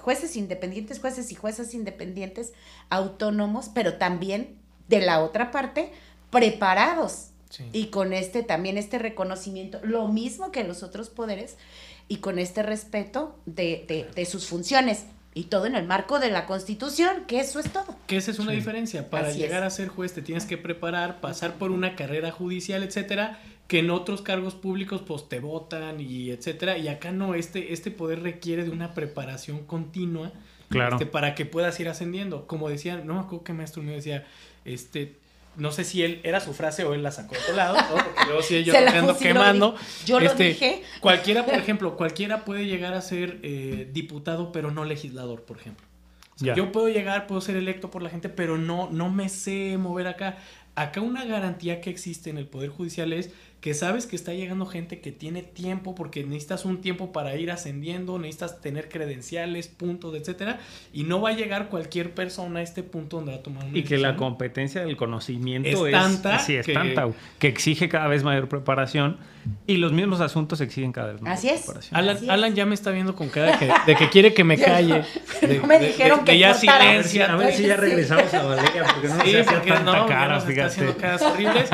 [0.01, 2.53] jueces independientes, jueces y juezas independientes,
[2.91, 4.57] autónomos, pero también
[4.89, 5.93] de la otra parte,
[6.31, 7.29] preparados.
[7.51, 7.65] Sí.
[7.73, 11.57] Y con este también este reconocimiento, lo mismo que los otros poderes,
[12.09, 15.05] y con este respeto de, de- de sus funciones.
[15.37, 17.95] Y todo en el marco de la Constitución, que eso es todo.
[18.07, 18.57] Que esa es una Sí.
[18.57, 19.11] diferencia.
[19.11, 19.67] Para Así llegar es.
[19.67, 23.91] a ser juez te tienes que preparar, pasar por una carrera judicial, etcétera, que en
[23.91, 26.79] otros cargos públicos pues te votan y etcétera.
[26.79, 30.33] Y acá no, este, este poder requiere de una preparación continua
[30.71, 30.97] Claro.
[30.97, 32.47] este, para que puedas ir ascendiendo.
[32.47, 34.25] Como decía, no me acuerdo qué maestro mío decía,
[34.65, 35.17] este,
[35.57, 37.89] no sé si él era su frase o él la sacó de otro lado, ¿no?
[37.97, 39.75] Porque luego sí yo Se lo ando quemando.
[40.05, 40.83] yo lo Este, dije.
[41.01, 45.87] Cualquiera, por ejemplo, cualquiera puede llegar a ser eh, diputado, pero no legislador, por ejemplo.
[46.35, 46.55] O sea.
[46.55, 50.07] Yo puedo llegar, puedo ser electo por la gente, pero no, no me sé mover
[50.07, 50.37] acá.
[50.75, 53.31] Acá una garantía que existe en el Poder Judicial es
[53.61, 57.51] que sabes que está llegando gente que tiene tiempo, porque necesitas un tiempo para ir
[57.51, 60.61] ascendiendo, necesitas tener credenciales, puntos, etcétera,
[60.93, 63.77] y no va a llegar cualquier persona a este punto donde va a tomar una
[63.77, 64.17] Y que la decisión.
[64.17, 67.09] competencia del conocimiento Es es, tanta sí, es que- tanta,
[67.41, 69.17] que exige cada vez mayor preparación
[69.67, 71.61] y los mismos asuntos exigen cada vez más Así es.
[71.63, 71.97] preparación.
[71.97, 72.31] Alan, Así es.
[72.31, 75.03] Alan ya me está viendo con cara de que, de que quiere que me calle.
[75.41, 76.85] De, No me de- dijeron de- que de ya cortara.
[76.91, 77.33] A ver si, silencia.
[77.33, 80.07] a ver si ya regresamos a Valeria, porque no Sí, se hacía porque tanta no,
[80.07, 80.95] cara, está fíjate.
[81.01, 81.71] caras horribles.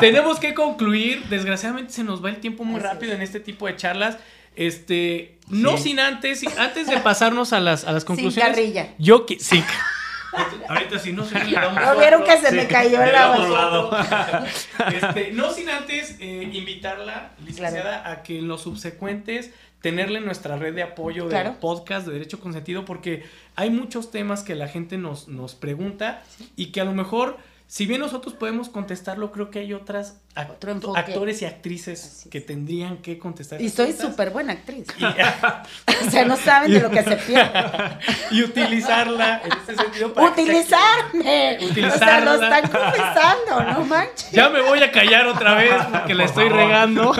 [0.00, 1.17] Tenemos que concluir.
[1.30, 4.18] Desgraciadamente se nos va el tiempo muy rápido en este tipo de charlas.
[4.56, 5.84] Este, no Sí.
[5.84, 8.50] sin antes, antes de pasarnos a las, a las conclusiones.
[8.56, 8.88] carrilla.
[8.98, 9.62] Yo que sí.
[10.68, 14.46] Ahorita si no se ¿No vieron que se me cayó el agua?
[14.94, 19.50] Este, no sin antes eh, invitarla, licenciada, a que en los subsecuentes
[19.80, 21.56] tenerle nuestra red de apoyo de Claro.
[21.60, 23.24] podcast de Derecho Consentido, porque
[23.56, 26.22] hay muchos temas que la gente nos, nos pregunta
[26.56, 27.38] y que a lo mejor,
[27.70, 30.98] si bien nosotros podemos contestarlo, creo que hay otras act- Otro enfoque.
[30.98, 33.60] actores y actrices que tendrían que contestar.
[33.60, 34.86] Y soy súper buena actriz.
[34.98, 35.04] Y,
[36.06, 37.50] O sea, no saben de lo que se pierde.
[38.30, 41.18] y utilizarla en este sentido para que ¡Utilizarme!
[41.58, 42.24] O sea, Utilizarla.
[42.36, 44.30] lo están confesando, no manches.
[44.32, 46.64] Ya me voy a callar otra vez porque la estoy favor.
[46.64, 47.12] regando.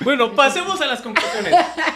[0.00, 1.52] bueno, pasemos a las conclusiones.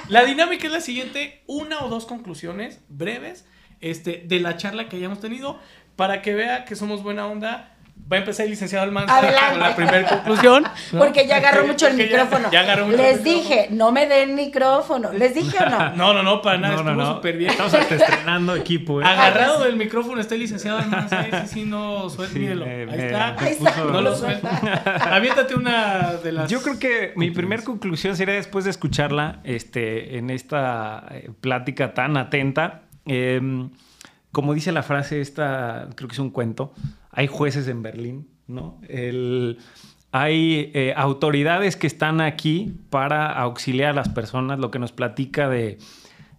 [0.08, 3.44] La dinámica es la siguiente: una o dos conclusiones breves
[3.80, 5.58] este, de la charla que hayamos tenido
[5.96, 7.68] para que vea que somos buena onda.
[8.12, 9.50] Va a empezar el licenciado Almanza Adelante.
[9.50, 10.64] con la primera conclusión.
[10.92, 10.98] ¿no?
[10.98, 12.50] Porque ya agarró mucho el ya- micrófono.
[12.50, 13.42] Ya, agarró mucho Les el micrófono.
[13.48, 15.12] dije, no me den micrófono.
[15.12, 15.90] ¿Les dije o no?
[15.96, 17.50] No, no, no, para nada, No, no, súper bien.
[17.52, 19.04] Estamos hasta estrenando equipo, ¿eh?
[19.04, 23.36] Agarrado del micrófono está el licenciado Almanza, ese sí no suelta, Sí, Ahí está.
[23.38, 23.76] Ahí está.
[23.84, 24.50] No lo suelta.
[25.14, 26.50] Aviéntate una de las.
[26.50, 31.94] Yo creo que mi primer conclusión sería después de escucharla este, en esta eh, plática
[31.94, 32.82] tan atenta.
[33.06, 33.40] eh,
[34.32, 36.72] como dice la frase esta, creo que es un cuento,
[37.10, 38.80] hay jueces en Berlín, ¿no?
[40.14, 45.48] Hay eh, autoridades que están aquí para auxiliar a las personas, lo que nos platica
[45.48, 45.78] de,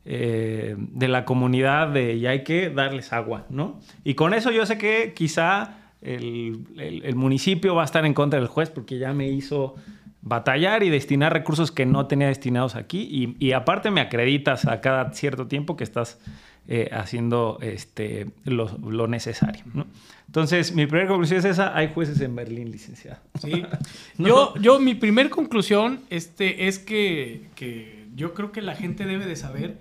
[0.05, 3.79] eh, de la comunidad de y hay que darles agua, ¿no?
[4.03, 8.37] Y con eso yo sé que quizá el, el- municipio va a estar en contra
[8.39, 9.73] del juez porque ya me hizo
[10.21, 15.11] batallar y destinar recursos que no tenía destinados aquí y aparte me acreditas a cada
[15.13, 16.19] cierto tiempo que estás
[16.67, 19.85] eh, haciendo este, lo, lo necesario, ¿no?
[20.27, 23.19] Entonces, mi primera conclusión es esa, hay jueces en Berlín, licenciado.
[23.41, 23.63] Sí.
[24.17, 29.25] Yo, yo, mi primer conclusión este, es que, que yo creo que la gente debe
[29.25, 29.77] de saber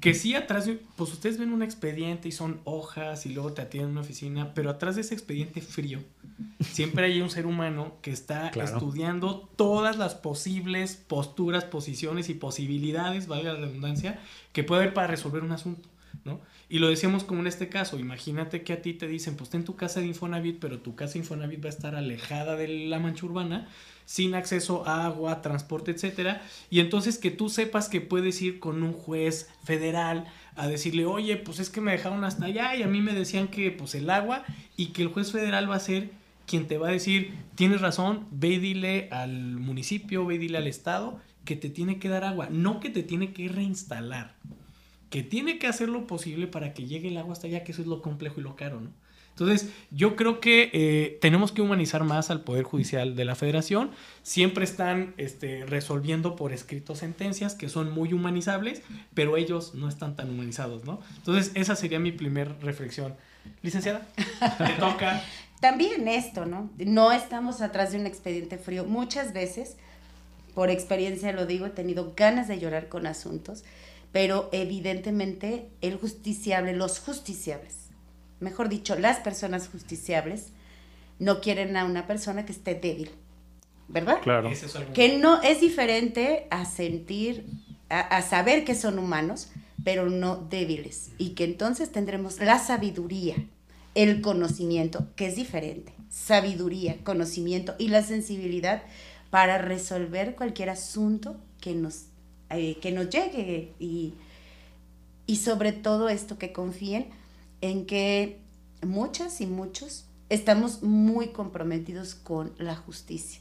[0.00, 3.88] que sí atrás, pues ustedes ven un expediente y son hojas y luego te atienden
[3.90, 6.00] en una oficina, pero atrás de ese expediente frío
[6.60, 8.76] siempre hay un ser humano que está Claro.
[8.76, 14.20] estudiando todas las posibles posturas, posiciones y posibilidades, valga la redundancia,
[14.52, 15.88] que puede haber para resolver un asunto,
[16.68, 19.64] Y lo decíamos como en este caso, imagínate que a ti te dicen, pues ten
[19.64, 22.98] tu casa de Infonavit, pero tu casa de Infonavit va a estar alejada de la
[22.98, 23.68] mancha urbana,
[24.04, 28.82] sin acceso a agua, transporte, etcétera, y entonces que tú sepas que puedes ir con
[28.82, 32.86] un juez federal a decirle, oye, pues es que me dejaron hasta allá y a
[32.86, 34.44] mí me decían que pues el agua
[34.76, 36.10] y que el juez federal va a ser
[36.46, 40.58] quien te va a decir, tienes razón, ve y dile al municipio, ve y dile
[40.58, 44.34] al estado que te tiene que dar agua, no que te tiene que reinstalar,
[45.10, 47.82] que tiene que hacer lo posible para que llegue el agua hasta allá, que eso
[47.82, 48.90] es lo complejo y lo caro, ¿no?
[49.38, 53.90] Entonces, yo creo que eh, tenemos que humanizar más al Poder Judicial de la Federación.
[54.22, 58.80] Siempre están este, resolviendo por escrito sentencias que son muy humanizables,
[59.12, 61.00] pero ellos no están tan humanizados, ¿no?
[61.16, 63.14] Entonces, esa sería mi primer reflexión.
[63.60, 64.06] Licenciada,
[64.56, 65.22] te toca.
[65.60, 66.70] También esto, ¿no?
[66.78, 68.84] No estamos atrás de un expediente frío.
[68.84, 69.76] Muchas veces,
[70.54, 73.64] por experiencia lo digo, he tenido ganas de llorar con asuntos,
[74.16, 77.88] pero evidentemente el justiciable, los justiciables,
[78.40, 80.52] mejor dicho, las personas justiciables,
[81.18, 83.10] no quieren a una persona que esté débil,
[83.88, 84.20] ¿verdad?
[84.22, 84.48] Claro.
[84.48, 87.44] Ese es algo- Que no es diferente a sentir,
[87.90, 89.50] a, a saber que son humanos,
[89.84, 91.10] pero no débiles.
[91.18, 93.36] Y que entonces tendremos la sabiduría,
[93.94, 95.92] el conocimiento, que es diferente.
[96.08, 98.82] Sabiduría, conocimiento y la sensibilidad
[99.28, 102.06] para resolver cualquier asunto que nos,
[102.50, 103.72] eh, que nos llegue.
[103.78, 104.14] Y,
[105.26, 107.08] y sobre todo esto, que confíen
[107.60, 108.38] en que
[108.82, 113.40] muchas y muchos estamos muy comprometidos con la justicia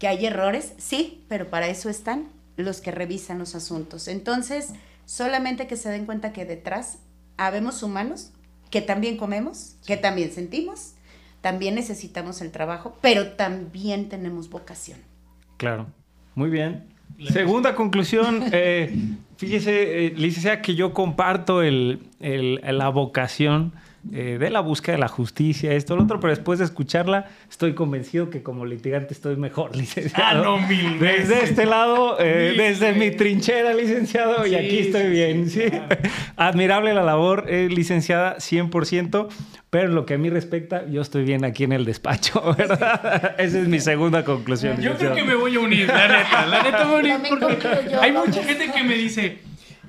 [0.00, 4.08] que hay errores, sí, pero para eso están los que revisan los asuntos.
[4.08, 4.70] Entonces,
[5.04, 6.98] solamente que se den cuenta que detrás
[7.36, 8.30] habemos humanos,
[8.70, 10.94] que también comemos, que también sentimos,
[11.42, 14.98] también necesitamos el trabajo, pero también tenemos vocación.
[15.58, 15.86] Claro.
[16.34, 16.88] Muy bien.
[17.32, 18.94] Segunda conclusión, eh,
[19.36, 23.72] fíjese, eh, licenciada, que yo comparto el, el- la vocación
[24.12, 27.74] eh, de la búsqueda de la justicia, esto, lo otro, pero después de escucharla, estoy
[27.74, 30.24] convencido que como litigante estoy mejor, licenciado.
[30.24, 35.08] Ah, no, mil Desde este lado, eh, desde mi trinchera, licenciado, y aquí estoy sí,
[35.08, 35.70] bien, sí, ¿sí?
[35.70, 35.96] claro.
[36.36, 39.28] Admirable la labor, eh, licenciada, 100%,
[39.68, 43.34] pero en lo que a mí respecta, yo estoy bien aquí en el despacho, ¿verdad?
[43.38, 44.80] Esa es mi segunda conclusión.
[44.80, 46.46] Yo creo que me voy a unir, la neta.
[46.46, 47.68] La neta me voy a unir porque
[48.00, 49.40] hay mucha gente que me dice,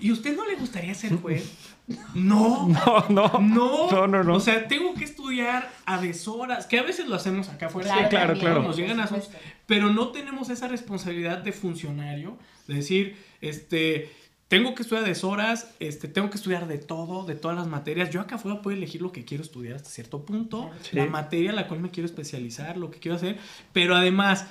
[0.01, 1.70] ¿y usted no le gustaría ser juez?
[2.13, 2.67] No.
[2.69, 3.39] No, no.
[3.39, 4.35] No, No, no, no.
[4.35, 7.93] O sea, tengo que estudiar a deshoras, que a veces lo hacemos acá afuera.
[7.93, 8.63] Claro, claro, claro.
[8.63, 9.49] Nos llegan asuntos, supuesto.
[9.65, 14.09] pero no tenemos esa responsabilidad de funcionario, de decir, este,
[14.47, 18.09] tengo que estudiar a deshoras, este, tengo que estudiar de todo, de todas las materias.
[18.09, 20.95] Yo acá afuera puedo elegir lo que quiero estudiar hasta cierto punto, Sí.
[20.97, 23.37] la materia en la cual me quiero especializar, lo que quiero hacer,
[23.73, 24.45] pero además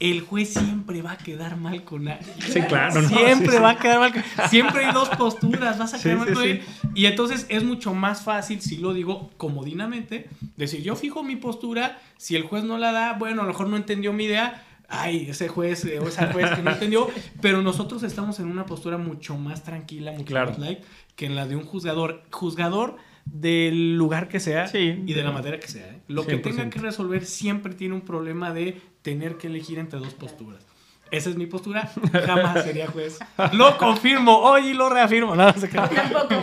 [0.00, 2.34] el juez siempre va a quedar mal con alguien.
[2.40, 3.08] Sí, claro, ¿no?
[3.08, 3.62] Siempre Sí, sí.
[3.62, 4.12] va a quedar mal.
[4.12, 6.62] con- Siempre hay dos posturas, vas a quedar mal con él.
[6.94, 12.00] Y entonces es mucho más fácil, si lo digo comodinamente, decir, yo fijo mi postura,
[12.16, 15.26] si el juez no la da, bueno, a lo mejor no entendió mi idea, ay,
[15.30, 17.08] ese juez eh, o esa juez que no entendió,
[17.40, 20.50] pero nosotros estamos en una postura mucho más tranquila, mucho Claro.
[20.50, 20.80] más light,
[21.16, 22.24] que en la de un juzgador.
[22.30, 25.00] Juzgador del lugar que sea Sí.
[25.06, 25.86] y de la materia que sea.
[25.86, 26.00] ¿eh?
[26.08, 26.70] Lo que tenga 100%.
[26.70, 30.64] que resolver siempre tiene un problema de tener que elegir entre dos posturas.
[31.10, 31.90] Esa es mi postura.
[32.26, 33.18] Jamás sería juez.
[33.52, 35.34] Lo confirmo hoy y lo reafirmo.
[35.36, 35.76] No, no sé qué.
[35.76, 36.34] Yo tampoco.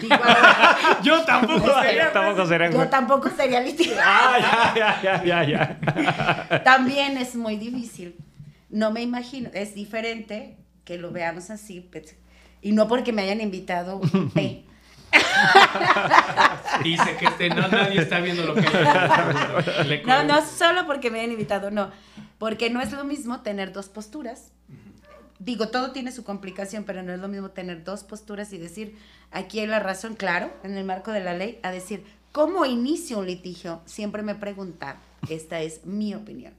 [0.00, 0.16] Digo,
[1.04, 2.48] Yo tampoco sería Tampoco juez.
[2.48, 4.02] será yo tampoco sería litigante.
[4.04, 5.78] Ah, ya, ya, ya, ya,
[6.50, 6.62] ya.
[6.64, 8.16] También es muy difícil.
[8.70, 11.80] No me imagino, es diferente que lo veamos así.
[11.80, 12.16] pues,
[12.60, 14.64] y no porque me hayan invitado un té.
[16.84, 21.20] Dice que este, no, nadie está viendo lo que le No, no solo porque me
[21.20, 21.90] hayan invitado, no.
[22.38, 24.52] Porque no es lo mismo tener dos posturas.
[25.38, 28.98] Digo, todo tiene su complicación, pero no es lo mismo tener dos posturas y decir,
[29.30, 33.20] aquí hay la razón, claro, en el marco de la ley, a decir, ¿cómo inicio
[33.20, 33.80] un litigio?
[33.84, 34.96] Siempre me preguntan,
[35.28, 36.54] esta es mi opinión.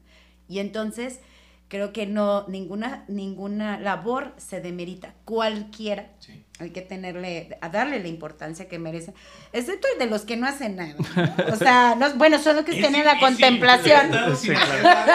[0.47, 1.19] Y entonces,
[1.67, 6.09] creo que no, ninguna, ninguna labor se demerita, cualquiera.
[6.19, 6.45] Sí.
[6.59, 9.13] Hay que tenerle, a darle la importancia que merece,
[9.53, 10.93] excepto el de los que no hacen nada.
[10.97, 11.53] ¿no?
[11.53, 14.11] O sea, no, bueno, solo que estén en la contemplación.
[14.35, 15.09] Sí, claro.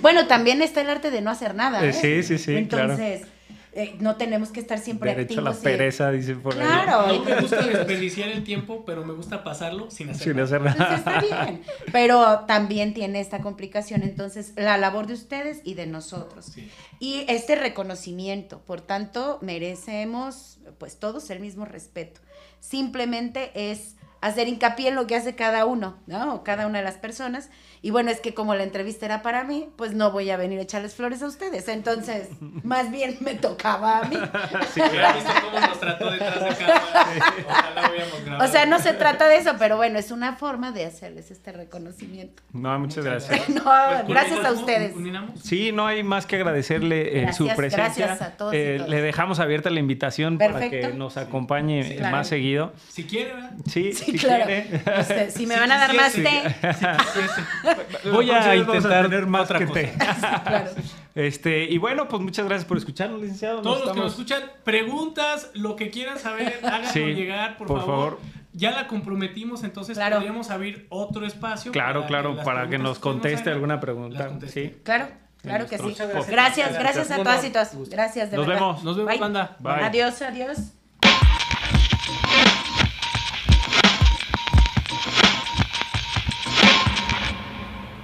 [0.00, 1.84] Bueno, también está el arte de no hacer nada.
[1.84, 1.90] ¿eh?
[1.90, 2.96] Eh, sí, sí, sí, claro.
[3.72, 5.62] Eh, no tenemos que estar siempre Derecho a la activos.
[5.72, 6.58] y- pereza, dicen por ahí.
[6.60, 7.06] Claro.
[7.06, 10.44] No me gusta desperdiciar el tiempo, pero me gusta pasarlo sin hacer Sin nada.
[10.44, 10.96] hacer Pues nada.
[10.96, 11.62] está bien,
[11.92, 16.46] pero también tiene esta complicación, entonces la labor de ustedes y de nosotros.
[16.46, 16.68] Sí.
[16.98, 22.20] Y este reconocimiento, por tanto, merecemos pues todos el mismo respeto.
[22.58, 26.34] Simplemente es hacer hincapié en lo que hace cada uno, ¿no?
[26.34, 27.50] O cada una de las personas.
[27.82, 30.58] Y bueno, es que como la entrevista era para mí, pues no voy a venir
[30.58, 31.66] a echarles flores a ustedes.
[31.68, 32.28] Entonces,
[32.62, 34.16] más bien me tocaba a mí.
[34.16, 36.82] Hubiera visto cómo nos trató detrás de cámara.
[38.22, 38.44] Ojalá.
[38.44, 41.52] O sea, no se trata de eso, pero bueno, es una forma de hacerles este
[41.52, 42.42] reconocimiento.
[42.52, 43.48] No, muchas Muchas gracias.
[43.48, 44.94] No, Pues, gracias a ustedes.
[45.42, 48.06] Sí, no hay más que agradecerle eh, su Gracias, presencia.
[48.06, 52.16] gracias a todos Eh, le dejamos abierta la invitación para que nos acompañe Sí, claro.
[52.16, 52.72] más seguido.
[52.88, 53.52] Si quiere, ¿verdad?
[53.66, 54.44] Sí, Sí, si claro.
[54.46, 54.82] quiere.
[54.98, 56.54] Este, si me Si van a dar más té,
[58.10, 59.80] Voy a intentar tener más otra que cosa.
[59.80, 59.92] té.
[60.44, 60.70] claro.
[61.14, 63.62] Este, y bueno, pues muchas gracias por escucharnos, licenciado.
[63.62, 67.80] Todos los que nos escuchan, preguntas, lo que quieran saber, háganos Sí, llegar, por, por
[67.80, 67.94] favor.
[68.12, 68.40] favor.
[68.52, 70.16] Ya la comprometimos, entonces Claro.
[70.16, 71.70] podríamos abrir otro espacio.
[71.72, 74.28] Claro, claro, para que nos conteste alguna pregunta.
[74.48, 74.74] Sí.
[74.82, 75.08] Claro,
[75.42, 75.94] claro que sí.
[75.96, 76.28] Gracias.
[76.28, 77.88] Gracias, gracias a todas y todos.
[77.90, 78.60] Gracias, de Nos verdad.
[78.60, 78.84] vemos.
[78.84, 79.20] Nos vemos, Bye.
[79.20, 79.56] banda.
[79.60, 79.84] Bye.
[79.84, 80.58] Adiós, adiós.